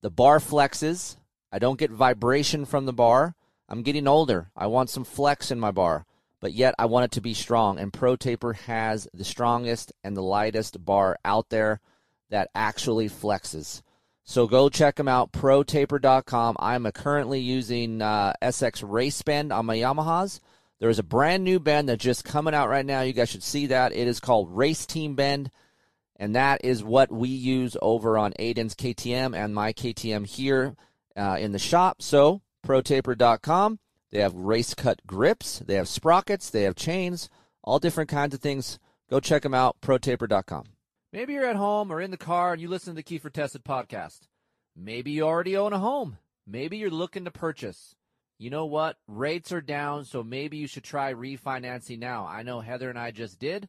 [0.02, 1.16] The bar flexes.
[1.50, 3.34] I don't get vibration from the bar.
[3.68, 4.50] I'm getting older.
[4.56, 6.06] I want some flex in my bar,
[6.40, 7.78] but yet I want it to be strong.
[7.78, 11.80] And Pro Taper has the strongest and the lightest bar out there
[12.30, 13.82] that actually flexes.
[14.24, 16.56] So go check them out, protaper.com.
[16.60, 20.40] I'm currently using uh, SX Race Bend on my Yamahas.
[20.80, 23.00] There is a brand new bend that's just coming out right now.
[23.00, 23.92] You guys should see that.
[23.92, 25.50] It is called Race Team Bend,
[26.18, 30.74] and that is what we use over on Aiden's KTM and my KTM here
[31.16, 32.02] uh, in the shop.
[32.02, 33.78] So protaper.com.
[34.10, 37.28] They have race cut grips, they have sprockets, they have chains,
[37.62, 38.78] all different kinds of things.
[39.10, 40.64] Go check them out, protaper.com.
[41.12, 43.64] Maybe you're at home or in the car and you listen to the Keefer Tested
[43.64, 44.20] podcast.
[44.76, 46.18] Maybe you already own a home.
[46.46, 47.94] Maybe you're looking to purchase.
[48.38, 48.96] You know what?
[49.06, 52.26] Rates are down, so maybe you should try refinancing now.
[52.26, 53.68] I know Heather and I just did.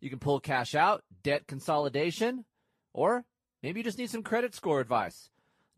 [0.00, 2.44] You can pull cash out, debt consolidation,
[2.92, 3.24] or
[3.62, 5.30] maybe you just need some credit score advice.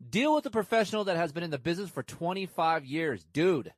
[0.09, 3.25] Deal with a professional that has been in the business for 25 years.
[3.33, 3.73] Dude.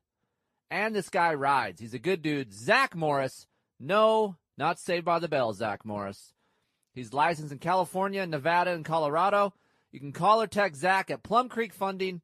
[0.70, 1.80] And this guy rides.
[1.80, 2.52] He's a good dude.
[2.52, 3.46] Zach Morris.
[3.78, 6.32] No, not Saved by the Bell, Zach Morris.
[6.94, 9.52] He's licensed in California, Nevada, and Colorado.
[9.90, 12.20] You can call or text Zach at Plum Creek Funding,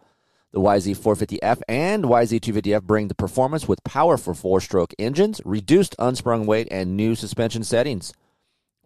[0.53, 6.69] The YZ450F and YZ250F bring the performance with powerful four stroke engines, reduced unsprung weight,
[6.71, 8.13] and new suspension settings.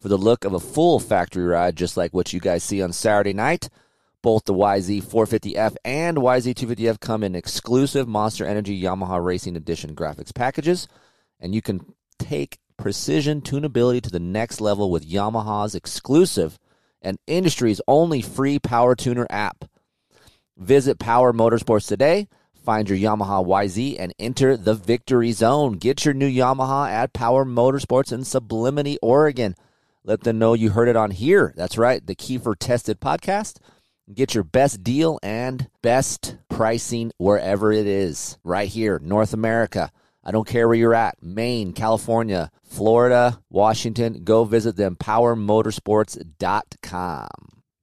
[0.01, 2.93] For the look of a full factory ride, just like what you guys see on
[2.93, 3.69] Saturday night,
[4.23, 10.89] both the YZ450F and YZ250F come in exclusive Monster Energy Yamaha Racing Edition graphics packages
[11.39, 16.59] and you can take precision tunability to the next level with Yamaha's exclusive
[17.03, 19.65] and industry's only free Power Tuner app.
[20.57, 22.29] Visit Power Motorsports today,
[22.65, 25.75] find your Yamaha YZ, and enter the victory zone.
[25.75, 29.55] Get your new Yamaha at Power Motorsports in Sublimity, Oregon.
[30.05, 31.53] Let them know you heard it on here.
[31.57, 33.59] That's right, the Keefer Tested podcast.
[34.13, 39.93] Get your best deal and best pricing wherever it is, right here, North America.
[40.25, 44.25] I don't care where you're at Maine, California, Florida, Washington.
[44.25, 47.29] Go visit them, powermotorsports.com.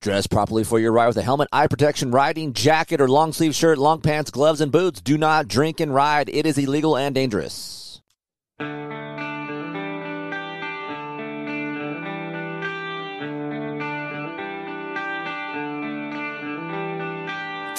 [0.01, 3.55] Dress properly for your ride with a helmet, eye protection, riding jacket, or long sleeve
[3.55, 5.01] shirt, long pants, gloves, and boots.
[5.01, 6.30] Do not drink and ride.
[6.30, 8.01] It is illegal and dangerous.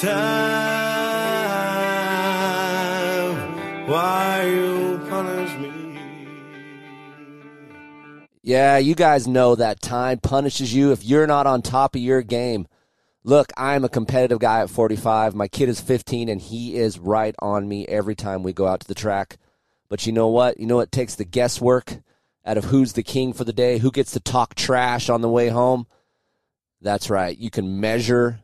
[0.01, 0.15] Time,
[3.89, 5.99] why you punish me?
[8.41, 12.23] Yeah, you guys know that time punishes you if you're not on top of your
[12.23, 12.69] game.
[13.25, 15.35] Look, I'm a competitive guy at 45.
[15.35, 18.79] My kid is 15, and he is right on me every time we go out
[18.79, 19.37] to the track.
[19.89, 20.61] But you know what?
[20.61, 21.99] You know it takes the guesswork
[22.47, 25.29] out of who's the king for the day, who gets to talk trash on the
[25.29, 25.89] way home.
[26.81, 27.37] That's right.
[27.37, 28.39] You can measure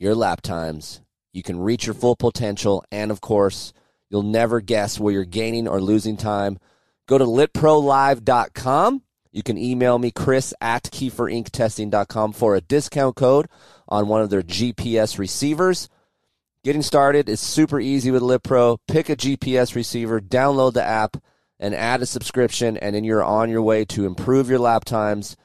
[0.00, 1.02] your lap times.
[1.32, 2.82] You can reach your full potential.
[2.90, 3.72] And of course,
[4.08, 6.58] you'll never guess where you're gaining or losing time.
[7.06, 9.02] Go to litprolive.com.
[9.30, 13.46] You can email me, Kris at KeeferIncTesting.com for a discount code
[13.88, 15.88] on one of their GPS receivers.
[16.64, 18.78] Getting started is super easy with LitPro.
[18.88, 21.16] Pick a GPS receiver, download the app,
[21.60, 25.36] and add a subscription, and then you're on your way to improve your lap times.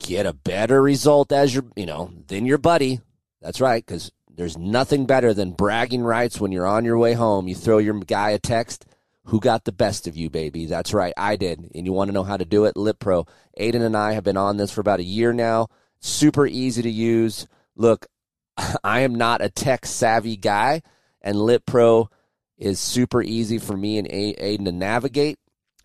[0.00, 3.00] Get a better result as your, you know, than your buddy.
[3.40, 7.48] That's right, because there's nothing better than bragging rights when you're on your way home.
[7.48, 8.86] You throw your guy a text.
[9.26, 10.66] Who got the best of you, baby?
[10.66, 11.70] That's right, I did.
[11.74, 12.76] And you want to know how to do it?
[12.76, 13.26] LitPro.
[13.58, 15.66] Aiden and I have been on this for about a year now.
[16.00, 17.48] Super easy to use.
[17.74, 18.06] Look,
[18.84, 20.82] I am not a tech savvy guy,
[21.20, 22.08] and LitPro
[22.56, 25.38] is super easy for me and Aiden to navigate.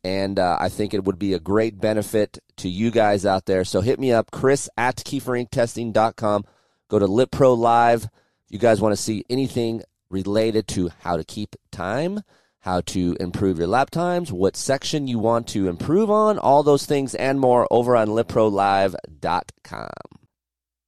[0.04, 3.64] And uh, I think it would be a great benefit to you guys out there.
[3.64, 6.46] So hit me up, Kris at KeeferIncTesting.com.
[6.92, 8.04] Go to LitPro Live.
[8.04, 12.20] If you guys want to see anything related to how to keep time,
[12.60, 16.86] how to improve your lap times, what section you want to improve on, all those
[16.86, 19.90] things and more over on LitProLive.com.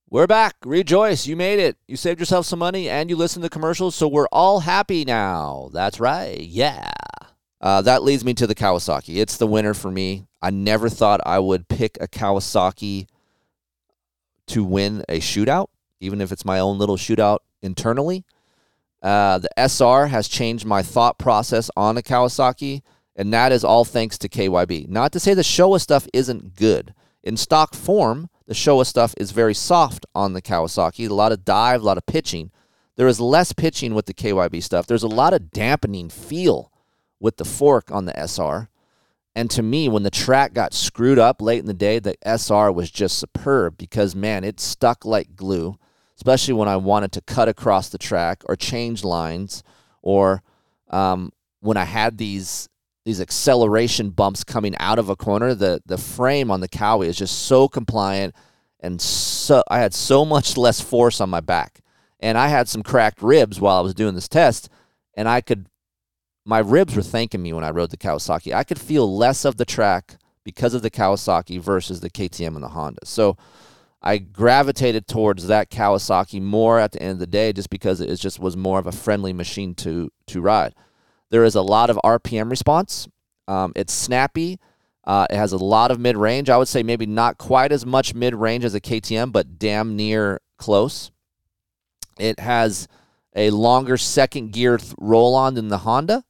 [0.09, 0.55] We're back.
[0.65, 1.25] Rejoice.
[1.25, 1.77] You made it.
[1.87, 5.69] You saved yourself some money and you listened to commercials, so we're all happy now.
[5.71, 6.37] That's right.
[6.37, 6.91] Yeah.
[7.61, 9.21] Uh, that leads me to the Kawasaki.
[9.21, 10.27] It's the winner for me.
[10.41, 13.07] I never thought I would pick a Kawasaki
[14.47, 15.67] to win a shootout,
[16.03, 18.25] even if it's my own little shootout internally.
[19.01, 22.81] Uh, the SR has changed my thought process on a Kawasaki,
[23.15, 24.87] and that is all thanks to KYB.
[24.87, 26.93] Not to say the Showa stuff isn't good.
[27.23, 31.09] In stock form, the Showa stuff is very soft on the Kawasaki.
[31.09, 32.51] A lot of dive, a lot of pitching.
[32.95, 34.87] There is less pitching with the KYB stuff.
[34.87, 36.71] There's a lot of dampening feel
[37.19, 38.69] with the fork on the SR.
[39.35, 42.71] And to me, when the track got screwed up late in the day, the SR
[42.71, 45.77] was just superb because, man, it stuck like glue,
[46.17, 49.63] especially when I wanted to cut across the track or change lines
[50.01, 50.43] or
[50.89, 52.69] um, when I had these
[53.05, 55.53] these acceleration bumps coming out of a corner.
[55.53, 58.33] The, the frame on the Cowie is just so compliant
[58.83, 61.79] and so I had so much less force on my back,
[62.19, 64.69] and I had some cracked ribs while I was doing this test,
[65.15, 65.67] and I could,
[66.45, 68.53] my ribs were thanking me when I rode the Kawasaki.
[68.53, 72.63] I could feel less of the track because of the Kawasaki versus the KTM and
[72.63, 73.05] the Honda.
[73.05, 73.37] So
[74.03, 78.13] I gravitated towards that Kawasaki more at the end of the day, just because it
[78.17, 80.75] just was more of a friendly machine to to ride.
[81.29, 83.07] There is a lot of RPM response.
[83.47, 84.59] Um, it's snappy.
[85.05, 86.49] Uh, it has a lot of mid range.
[86.49, 89.95] I would say maybe not quite as much mid range as a KTM, but damn
[89.95, 91.11] near close.
[92.19, 92.87] It has
[93.35, 96.23] a longer second gear th- roll on than the Honda,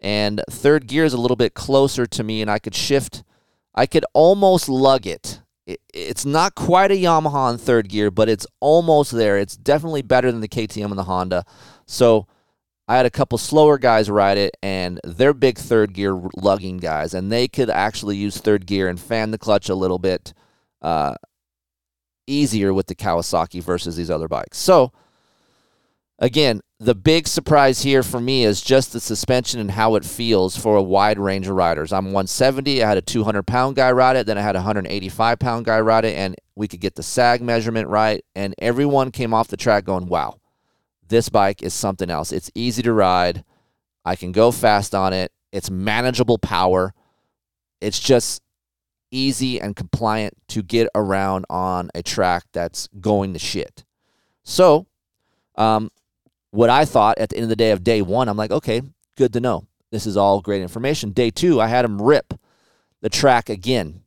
[0.00, 3.22] and third gear is a little bit closer to me, and I could shift.
[3.74, 5.41] I could almost lug it.
[5.66, 5.80] It.
[5.92, 9.38] It's not quite a Yamaha on third gear, but it's almost there.
[9.38, 11.44] It's definitely better than the KTM and the Honda.
[11.86, 12.26] So
[12.88, 17.14] I had a couple slower guys ride it, and they're big third gear lugging guys,
[17.14, 20.34] and they could actually use third gear and fan the clutch a little bit
[20.82, 21.14] uh,
[22.26, 24.58] easier with the Kawasaki versus these other bikes.
[24.58, 24.92] So,
[26.22, 30.56] again, the big surprise here for me is just the suspension and how it feels
[30.56, 31.92] for a wide range of riders.
[31.92, 32.82] I'm 170.
[32.82, 35.80] I had a 200 pound guy ride it, then I had a 185 pound guy
[35.80, 39.58] ride it, and we could get the sag measurement right, and everyone came off the
[39.58, 40.38] track going, "Wow."
[41.12, 42.32] this bike is something else.
[42.32, 43.44] It's easy to ride.
[44.04, 45.30] I can go fast on it.
[45.52, 46.94] It's manageable power.
[47.82, 48.42] It's just
[49.10, 53.84] easy and compliant to get around on a track that's going to shit.
[54.42, 54.86] So,
[55.56, 55.90] um,
[56.52, 58.82] what I thought at the end of the day of day one, I'm like, okay,
[59.16, 59.66] good to know.
[59.90, 61.10] This is all great information.
[61.10, 62.34] Day two, I had him rip
[63.00, 64.02] the track again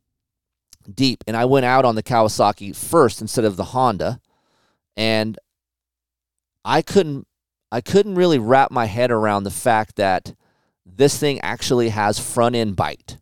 [0.92, 4.20] deep, and I went out on the Kawasaki first instead of the Honda.
[4.96, 5.38] And
[6.64, 7.26] I couldn't
[7.70, 10.34] I couldn't really wrap my head around the fact that
[10.84, 13.18] this thing actually has front end bite.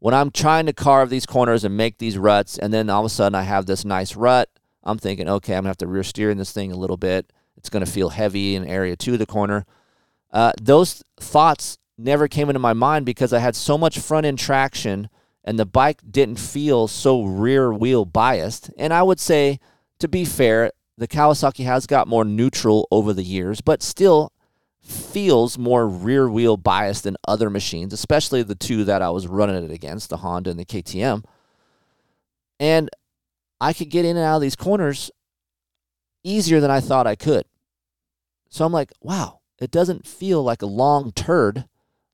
[0.00, 3.06] When I'm trying to carve these corners and make these ruts, and then all of
[3.06, 4.48] a sudden I have this nice rut,
[4.82, 7.32] I'm thinking, okay, I'm gonna have to rear steer in this thing a little bit.
[7.60, 9.66] It's gonna feel heavy in area two of the corner.
[10.32, 14.38] Uh, those thoughts never came into my mind because I had so much front end
[14.38, 15.10] traction
[15.44, 18.70] and the bike didn't feel so rear wheel biased.
[18.78, 19.60] And I would say,
[19.98, 24.32] to be fair, the Kawasaki has got more neutral over the years, but still
[24.82, 29.62] feels more rear wheel biased than other machines, especially the two that I was running
[29.62, 31.24] it against, the Honda and the KTM.
[32.58, 32.90] And
[33.60, 35.10] I could get in and out of these corners
[36.22, 37.44] easier than I thought I could.
[38.48, 41.64] So I'm like, wow, it doesn't feel like a long turd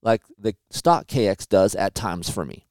[0.02, 2.66] like the stock KX does at times for me.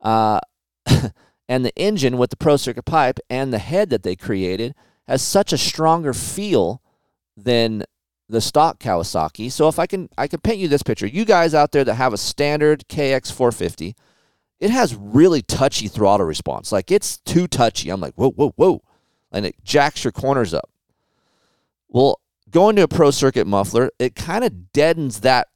[0.00, 0.40] Uh,
[1.48, 4.74] and the engine with the Pro Circuit pipe and the head that they created
[5.06, 6.82] has such a stronger feel
[7.36, 7.84] than
[8.28, 9.50] the stock Kawasaki.
[9.50, 11.06] So if I can I can paint you this picture.
[11.06, 13.94] You guys out there that have a standard KX 450,
[14.58, 16.72] it has really touchy throttle response.
[16.72, 17.90] Like it's too touchy.
[17.90, 18.82] I'm like, whoa, whoa, whoa.
[19.32, 20.70] And it jacks your corners up.
[21.88, 22.20] Well,
[22.50, 25.48] going to a pro circuit muffler, it kind of deadens that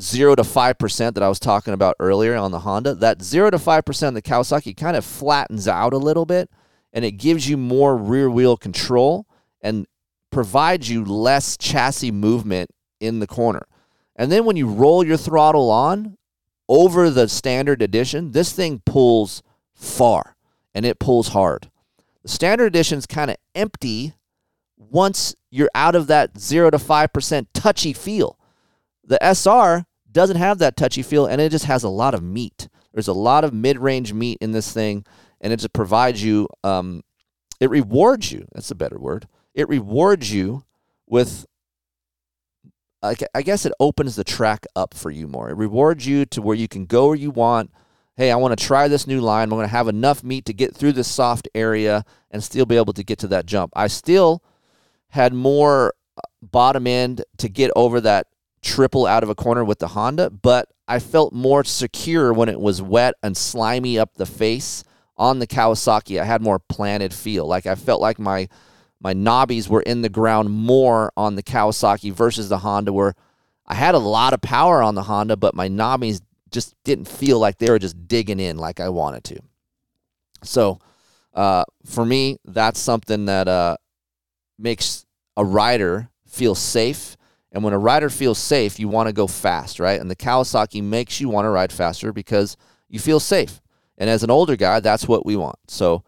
[0.00, 2.94] zero to five percent that I was talking about earlier on the Honda.
[2.94, 6.50] That zero to five percent the Kawasaki kind of flattens out a little bit
[6.92, 9.26] and it gives you more rear wheel control
[9.60, 9.86] and
[10.30, 12.70] provides you less chassis movement
[13.00, 13.66] in the corner.
[14.16, 16.16] And then when you roll your throttle on
[16.68, 19.42] over the standard edition, this thing pulls
[19.74, 20.36] far
[20.74, 21.70] and it pulls hard.
[22.22, 24.14] The standard edition is kind of empty
[24.76, 28.38] once you're out of that 0 to 5% touchy feel.
[29.04, 32.68] The SR doesn't have that touchy feel and it just has a lot of meat.
[32.92, 35.04] There's a lot of mid range meat in this thing
[35.40, 37.02] and it just provides you um,
[37.60, 40.64] it rewards you that's a better word it rewards you
[41.06, 41.46] with
[43.02, 45.50] I guess it opens the track up for you more.
[45.50, 47.72] It rewards you to where you can go where you want.
[48.16, 49.44] Hey, I want to try this new line.
[49.44, 52.76] I'm going to have enough meat to get through this soft area and still be
[52.76, 53.72] able to get to that jump.
[53.74, 54.42] I still
[55.08, 58.26] had more uh, bottom end to get over that
[58.60, 62.60] triple out of a corner with the Honda, but I felt more secure when it
[62.60, 64.84] was wet and slimy up the face
[65.16, 67.46] on the Kawasaki, I had more planted feel.
[67.46, 68.48] Like I felt like my
[69.00, 73.14] my knobbies were in the ground more on the Kawasaki versus the Honda, where
[73.66, 76.20] I had a lot of power on the Honda, but my knobbies
[76.52, 79.40] just didn't feel like they were just digging in like I wanted to.
[80.44, 80.78] So
[81.34, 83.76] uh, for me, that's something that uh,
[84.58, 87.16] makes a rider feel safe.
[87.50, 90.00] And when a rider feels safe, you want to go fast, right?
[90.00, 92.56] And the Kawasaki makes you want to ride faster because
[92.88, 93.60] you feel safe.
[93.98, 95.58] And as an older guy, that's what we want.
[95.68, 96.02] So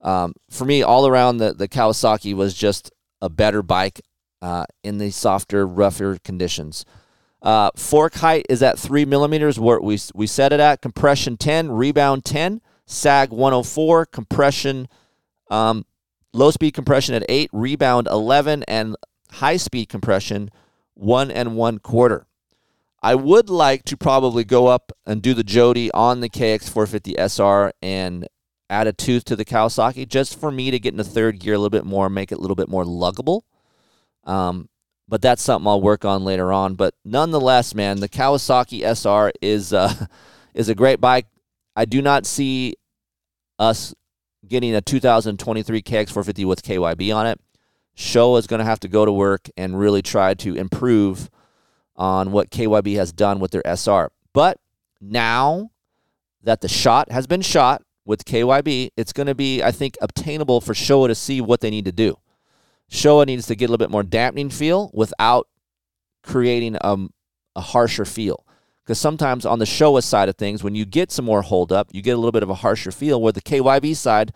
[0.00, 4.00] um, for me, all around the, the Kawasaki was just a better bike
[4.42, 6.84] uh, in the softer, rougher conditions.
[7.42, 9.58] Uh, fork height is at three millimeters.
[9.58, 14.88] Where we we set it at compression ten, rebound ten, sag 104, compression
[15.50, 15.84] Um,
[16.32, 18.96] low speed compression at eight, rebound 11, and
[19.32, 20.50] high speed compression
[20.94, 22.26] one and one quarter.
[23.02, 27.72] I would like to probably go up and do the Jody on the KX450 SR
[27.80, 28.28] and
[28.68, 31.54] add a tooth to the Kawasaki just for me to get in the third gear
[31.54, 33.42] a little bit more, make it a little bit more luggable.
[34.24, 34.68] Um,
[35.10, 36.76] but that's something I'll work on later on.
[36.76, 39.92] But nonetheless, man, the Kawasaki SR is uh,
[40.54, 41.26] is a great bike.
[41.74, 42.76] I do not see
[43.58, 43.92] us
[44.46, 47.40] getting a 2023 KX450 with KYB on it.
[47.96, 51.28] Showa is going to have to go to work and really try to improve
[51.96, 54.10] on what KYB has done with their SR.
[54.32, 54.58] But
[55.00, 55.70] now
[56.42, 60.60] that the shot has been shot with KYB, it's going to be, I think, obtainable
[60.60, 62.16] for Showa to see what they need to do.
[62.90, 65.48] Showa needs to get a little bit more dampening feel without
[66.22, 67.12] creating um,
[67.54, 68.44] a harsher feel.
[68.82, 71.88] Because sometimes on the Showa side of things, when you get some more hold up,
[71.92, 73.22] you get a little bit of a harsher feel.
[73.22, 74.32] Where the KYB side,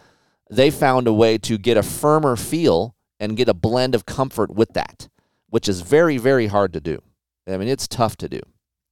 [0.50, 4.54] they found a way to get a firmer feel and get a blend of comfort
[4.54, 5.08] with that,
[5.48, 7.02] which is very, very hard to do.
[7.48, 8.40] I mean, it's tough to do.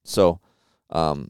[0.03, 0.41] So,
[0.89, 1.29] um,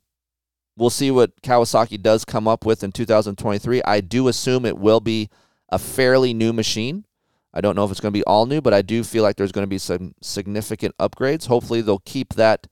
[0.76, 3.84] we'll see what Kawasaki does come up with in 2023.
[3.84, 5.30] I do assume it will be
[5.70, 7.06] a fairly new machine.
[7.54, 9.36] I don't know if it's going to be all new, but I do feel like
[9.36, 11.48] there's going to be some significant upgrades.
[11.48, 12.68] Hopefully, they'll keep that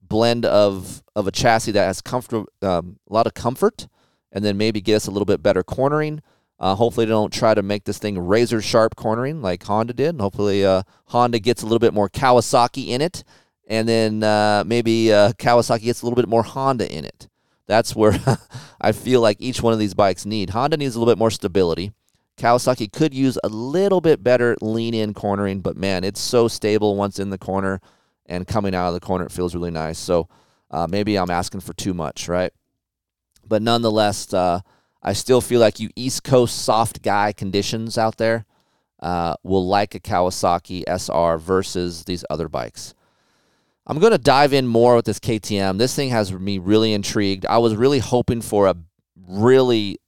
[0.00, 3.88] blend of of a chassis that has comfort, um, a lot of comfort,
[4.32, 6.22] and then maybe get us a little bit better cornering.
[6.58, 10.10] Uh, hopefully, they don't try to make this thing razor sharp cornering like Honda did.
[10.10, 13.24] And hopefully, uh, Honda gets a little bit more Kawasaki in it
[13.70, 17.28] and then uh, maybe uh, Kawasaki gets a little bit more Honda in it.
[17.68, 18.18] That's where
[18.80, 20.50] I feel like each one of these bikes need.
[20.50, 21.92] Honda needs a little bit more stability.
[22.40, 26.96] Kawasaki could use a little bit better lean in cornering, but man, it's so stable
[26.96, 27.80] once in the corner
[28.24, 29.98] and coming out of the corner, it feels really nice.
[29.98, 30.28] So
[30.70, 32.52] uh, maybe I'm asking for too much, right?
[33.46, 34.60] But nonetheless, uh,
[35.02, 38.46] I still feel like you East Coast soft guy conditions out there
[39.00, 42.94] uh, will like a Kawasaki SR versus these other bikes.
[43.86, 45.78] I'm going to dive in more with this KTM.
[45.78, 47.44] This thing has me really intrigued.
[47.46, 48.76] I was really hoping for a
[49.26, 49.98] really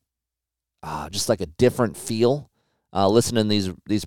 [0.83, 2.51] uh, just like a different feel.
[2.95, 4.05] Uh, listening to these these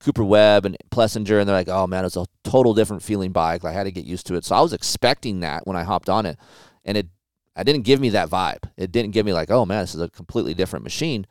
[0.00, 3.64] Cooper Webb and Plessinger, and they're like, "Oh man, it's a total different feeling bike."
[3.64, 6.08] I had to get used to it, so I was expecting that when I hopped
[6.08, 6.38] on it,
[6.84, 7.08] and it
[7.56, 8.70] I didn't give me that vibe.
[8.76, 11.26] It didn't give me like, "Oh man, this is a completely different machine."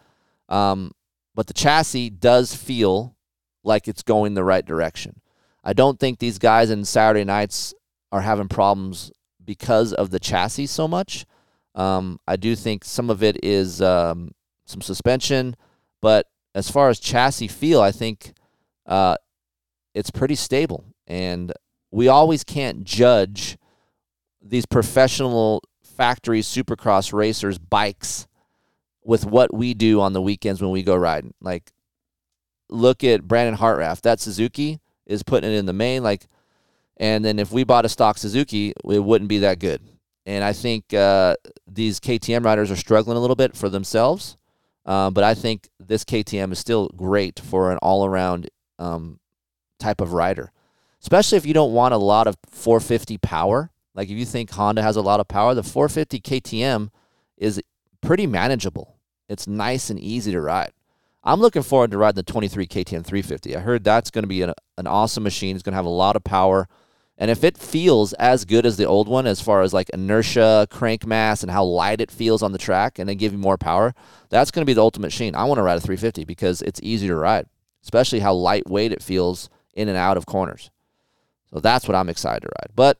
[0.49, 0.91] Um,
[1.35, 3.15] but the chassis does feel
[3.63, 5.21] like it's going the right direction.
[5.63, 7.73] I don't think these guys in Saturday nights
[8.11, 9.11] are having problems
[9.43, 11.25] because of the chassis so much.
[11.75, 14.31] Um, I do think some of it is um,
[14.67, 15.55] some suspension,
[16.01, 18.33] but as far as chassis feel, I think
[18.85, 19.15] uh,
[19.93, 20.85] it's pretty stable.
[21.07, 21.53] And
[21.91, 23.57] we always can't judge
[24.41, 28.27] these professional factory supercross racers' bikes
[29.03, 31.33] with what we do on the weekends when we go riding.
[31.41, 31.71] Like,
[32.69, 34.01] look at Brandon Hartranft.
[34.01, 36.03] That Suzuki is putting it in the main.
[36.03, 36.27] Like,
[36.97, 39.81] and then if we bought a stock Suzuki, it wouldn't be that good.
[40.25, 44.36] And I think uh, these KTM riders are struggling a little bit for themselves.
[44.87, 49.19] Um, but I think this KTM is still great for an all around um,
[49.79, 50.51] type of rider,
[51.01, 53.69] especially if you don't want a lot of 450 power.
[53.93, 56.89] Like if you think Honda has a lot of power, the 450 KTM
[57.37, 57.61] is
[58.01, 58.95] pretty manageable.
[59.27, 60.71] It's nice and easy to ride.
[61.23, 63.57] I'm looking forward to riding the 23 KTM 350.
[63.57, 65.55] I heard that's going to be an, an awesome machine.
[65.55, 66.69] It's going to have a lot of power.
[67.17, 70.67] And if it feels as good as the old one, as far as like inertia,
[70.69, 73.57] crank mass, and how light it feels on the track, and they give you more
[73.57, 73.95] power,
[74.29, 75.35] that's going to be the ultimate machine.
[75.35, 77.47] I want to ride a 350 because it's easy to ride,
[77.83, 80.69] especially how lightweight it feels in and out of corners.
[81.51, 82.75] So that's what I'm excited to ride.
[82.75, 82.99] But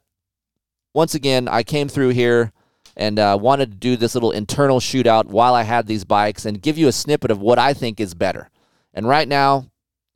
[0.94, 2.52] once again, I came through here
[2.96, 6.62] and uh, wanted to do this little internal shootout while I had these bikes and
[6.62, 8.50] give you a snippet of what I think is better.
[8.96, 9.70] And right now,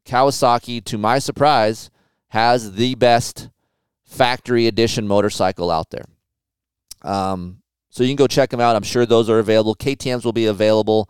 [0.06, 1.92] Kawasaki, to my surprise,
[2.30, 3.50] has the best
[4.12, 6.06] factory edition motorcycle out there.
[7.02, 8.76] Um, so you can go check them out.
[8.76, 9.76] I'm sure those are available.
[9.76, 11.10] KTM's will be available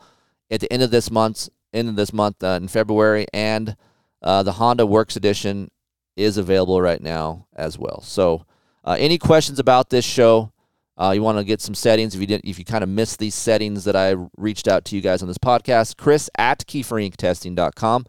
[0.50, 3.76] at the end of this month, end of this month uh, in February, and
[4.22, 5.72] uh, the Honda Works Edition
[6.16, 8.02] is available right now as well.
[8.02, 8.46] So,
[8.84, 10.52] uh, any questions about this show?
[10.98, 13.18] Uh, you want to get some settings if you didn't, if you kind of missed
[13.18, 18.06] these settings that I reached out to you guys on this podcast, Kris at KeeferIncTesting.com.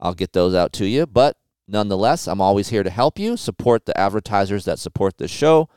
[0.00, 1.06] I'll get those out to you.
[1.06, 1.37] But
[1.68, 5.68] nonetheless, I'm always here to help you, support the advertisers that support this show,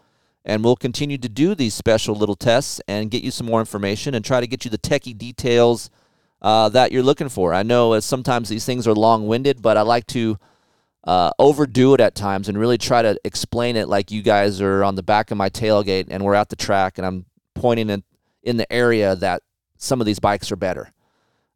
[0.43, 4.15] and we'll continue to do these special little tests and get you some more information
[4.15, 5.89] and try to get you the techie details
[6.41, 7.53] uh, that you're looking for.
[7.53, 10.39] I know as sometimes these things are long winded, but I like to
[11.03, 14.83] uh, overdo it at times and really try to explain it like you guys are
[14.83, 17.25] on the back of my tailgate and we're at the track and I'm
[17.55, 18.03] pointing in,
[18.43, 19.43] in the area that
[19.77, 20.91] some of these bikes are better.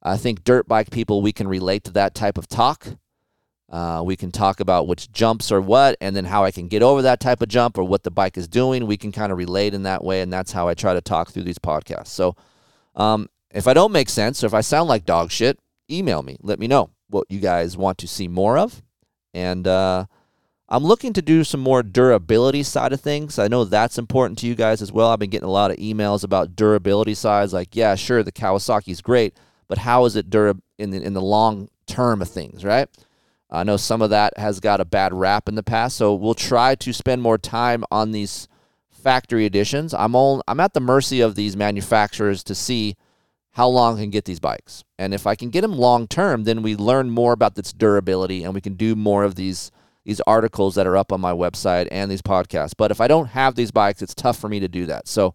[0.01, 2.87] I think dirt bike people, we can relate to that type of talk.
[3.75, 6.81] Uh, we can talk about which jumps are what, and then how I can get
[6.81, 8.87] over that type of jump or what the bike is doing.
[8.87, 11.29] We can kind of relate in that way, and that's how I try to talk
[11.29, 12.07] through these podcasts.
[12.07, 12.37] So,
[12.95, 15.59] um, if I don't make sense or if I sound like dog shit,
[15.91, 16.37] email me.
[16.41, 18.81] Let me know what you guys want to see more of,
[19.33, 20.05] and uh,
[20.69, 23.37] I'm looking to do some more durability side of things.
[23.37, 25.09] I know that's important to you guys as well.
[25.09, 27.51] I've been getting a lot of emails about durability sides.
[27.51, 29.35] Like, yeah, sure, the Kawasaki's great,
[29.67, 32.87] but how is it durable in the, in the long term of things, right?
[33.49, 36.33] I know some of that has got a bad rap in the past, so we'll
[36.33, 38.47] try to spend more time on these
[38.89, 39.93] factory editions.
[39.93, 42.95] I'm all, I'm at the mercy of these manufacturers to see
[43.51, 44.83] how long I can get these bikes.
[44.99, 48.43] And if I can get them long term, then we learn more about its durability
[48.43, 49.71] and we can do more of these
[50.03, 52.73] these articles that are up on my website and these podcasts.
[52.77, 55.07] But if I don't have these bikes, it's tough for me to do that.
[55.07, 55.33] So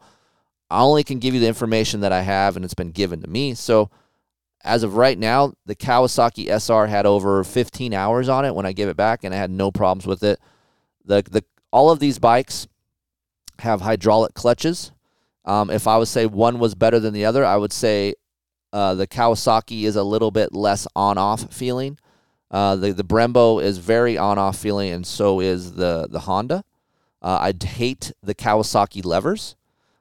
[0.71, 3.29] I only can give you the information that I have and it's been given to
[3.29, 3.55] me.
[3.55, 3.91] So
[4.63, 8.73] as of right now, the Kawasaki SR had over 15 hours on it when I
[8.73, 10.39] gave it back, and I had no problems with it.
[11.05, 12.67] The the all of these bikes
[13.61, 14.93] have hydraulic clutches.
[15.45, 18.15] Um, if I would say one was better than the other, I would say
[18.73, 21.99] uh, the Kawasaki is a little bit less on off feeling.
[22.51, 26.65] Uh, the the Brembo is very on off feeling, and so is the the Honda.
[27.23, 29.57] Uh, I hate the Kawasaki levers.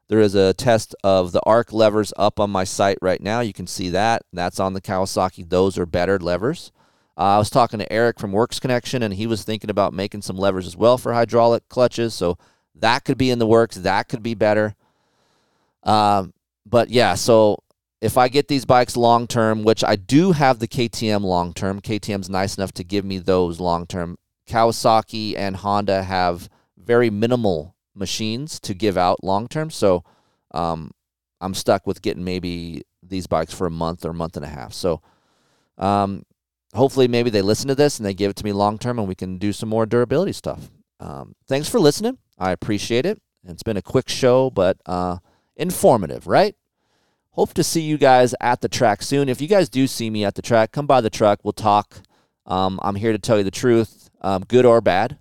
[0.10, 3.42] There is a test of the arc levers up on my site right now.
[3.42, 4.24] You can see that.
[4.34, 5.48] That's on the Kawasaki.
[5.48, 6.72] Those are better levers.
[7.16, 10.24] Uh, I was talking to Eric from Works Connection, and he was thinking about making
[10.24, 12.16] some levers as well for hydraulic clutches.
[12.16, 12.40] So
[12.74, 13.76] that could be in the works.
[13.76, 14.76] That could be better.
[15.84, 16.34] Um,
[16.66, 17.60] but yeah, so
[18.02, 21.82] if I get these bikes long term, which I do have the KTM long term,
[21.82, 24.18] KTM's nice enough to give me those long term.
[24.48, 29.70] Kawasaki and Honda have very minimal machines to give out long term.
[29.70, 30.04] So
[30.52, 30.92] um,
[31.42, 34.50] I'm stuck with getting maybe these bikes for a month or a month and a
[34.50, 34.74] half.
[34.74, 35.02] So
[35.78, 36.24] um,
[36.74, 39.08] hopefully, maybe they listen to this and they give it to me long term and
[39.08, 40.70] we can do some more durability stuff.
[41.00, 42.18] Um, thanks for listening.
[42.38, 43.22] I appreciate it.
[43.46, 45.18] It's been a quick show, but uh,
[45.56, 46.56] informative, right?
[47.32, 49.30] Hope to see you guys at the track soon.
[49.30, 51.40] If you guys do see me at the track, come by the truck.
[51.44, 52.02] We'll talk.
[52.46, 55.20] Um, I'm here to tell you the truth, um, good or bad.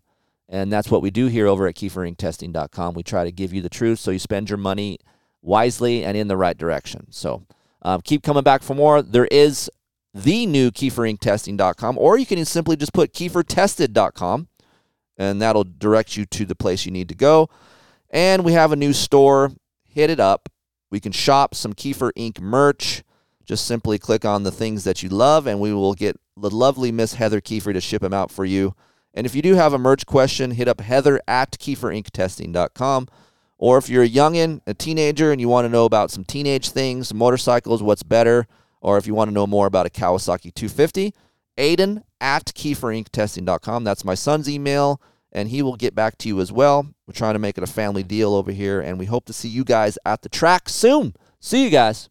[0.48, 2.94] And that's what we do here over at keeferinctesting.com.
[2.94, 4.98] We try to give you the truth so you spend your money
[5.42, 7.06] wisely and in the right direction.
[7.10, 7.44] So
[7.82, 9.02] um, keep coming back for more.
[9.02, 9.70] There is
[10.14, 14.48] the new keeferinctesting.com, or you can simply just put keefertested.com,
[15.16, 17.50] and that'll direct you to the place you need to go.
[18.10, 19.52] And we have a new store.
[19.84, 20.48] Hit it up.
[20.90, 22.40] We can shop some Keefer Inc.
[22.40, 23.02] merch.
[23.44, 26.92] Just simply click on the things that you love, and we will get the lovely
[26.92, 28.74] Miss Heather Keefer to ship them out for you.
[29.14, 33.08] And if you do have a merch question, hit up heather at keeferinctesting.com.
[33.58, 36.70] Or if you're a youngin', a teenager, and you want to know about some teenage
[36.70, 38.46] things, motorcycles, what's better,
[38.80, 41.12] or if you want to know more about a Kawasaki 250,
[41.56, 43.82] Aiden at keeferinctesting.com.
[43.82, 45.02] That's my son's email,
[45.32, 46.86] and he will get back to you as well.
[47.06, 49.48] We're trying to make it a family deal over here, and we hope to see
[49.48, 51.14] you guys at the track soon.
[51.40, 52.08] See you guys.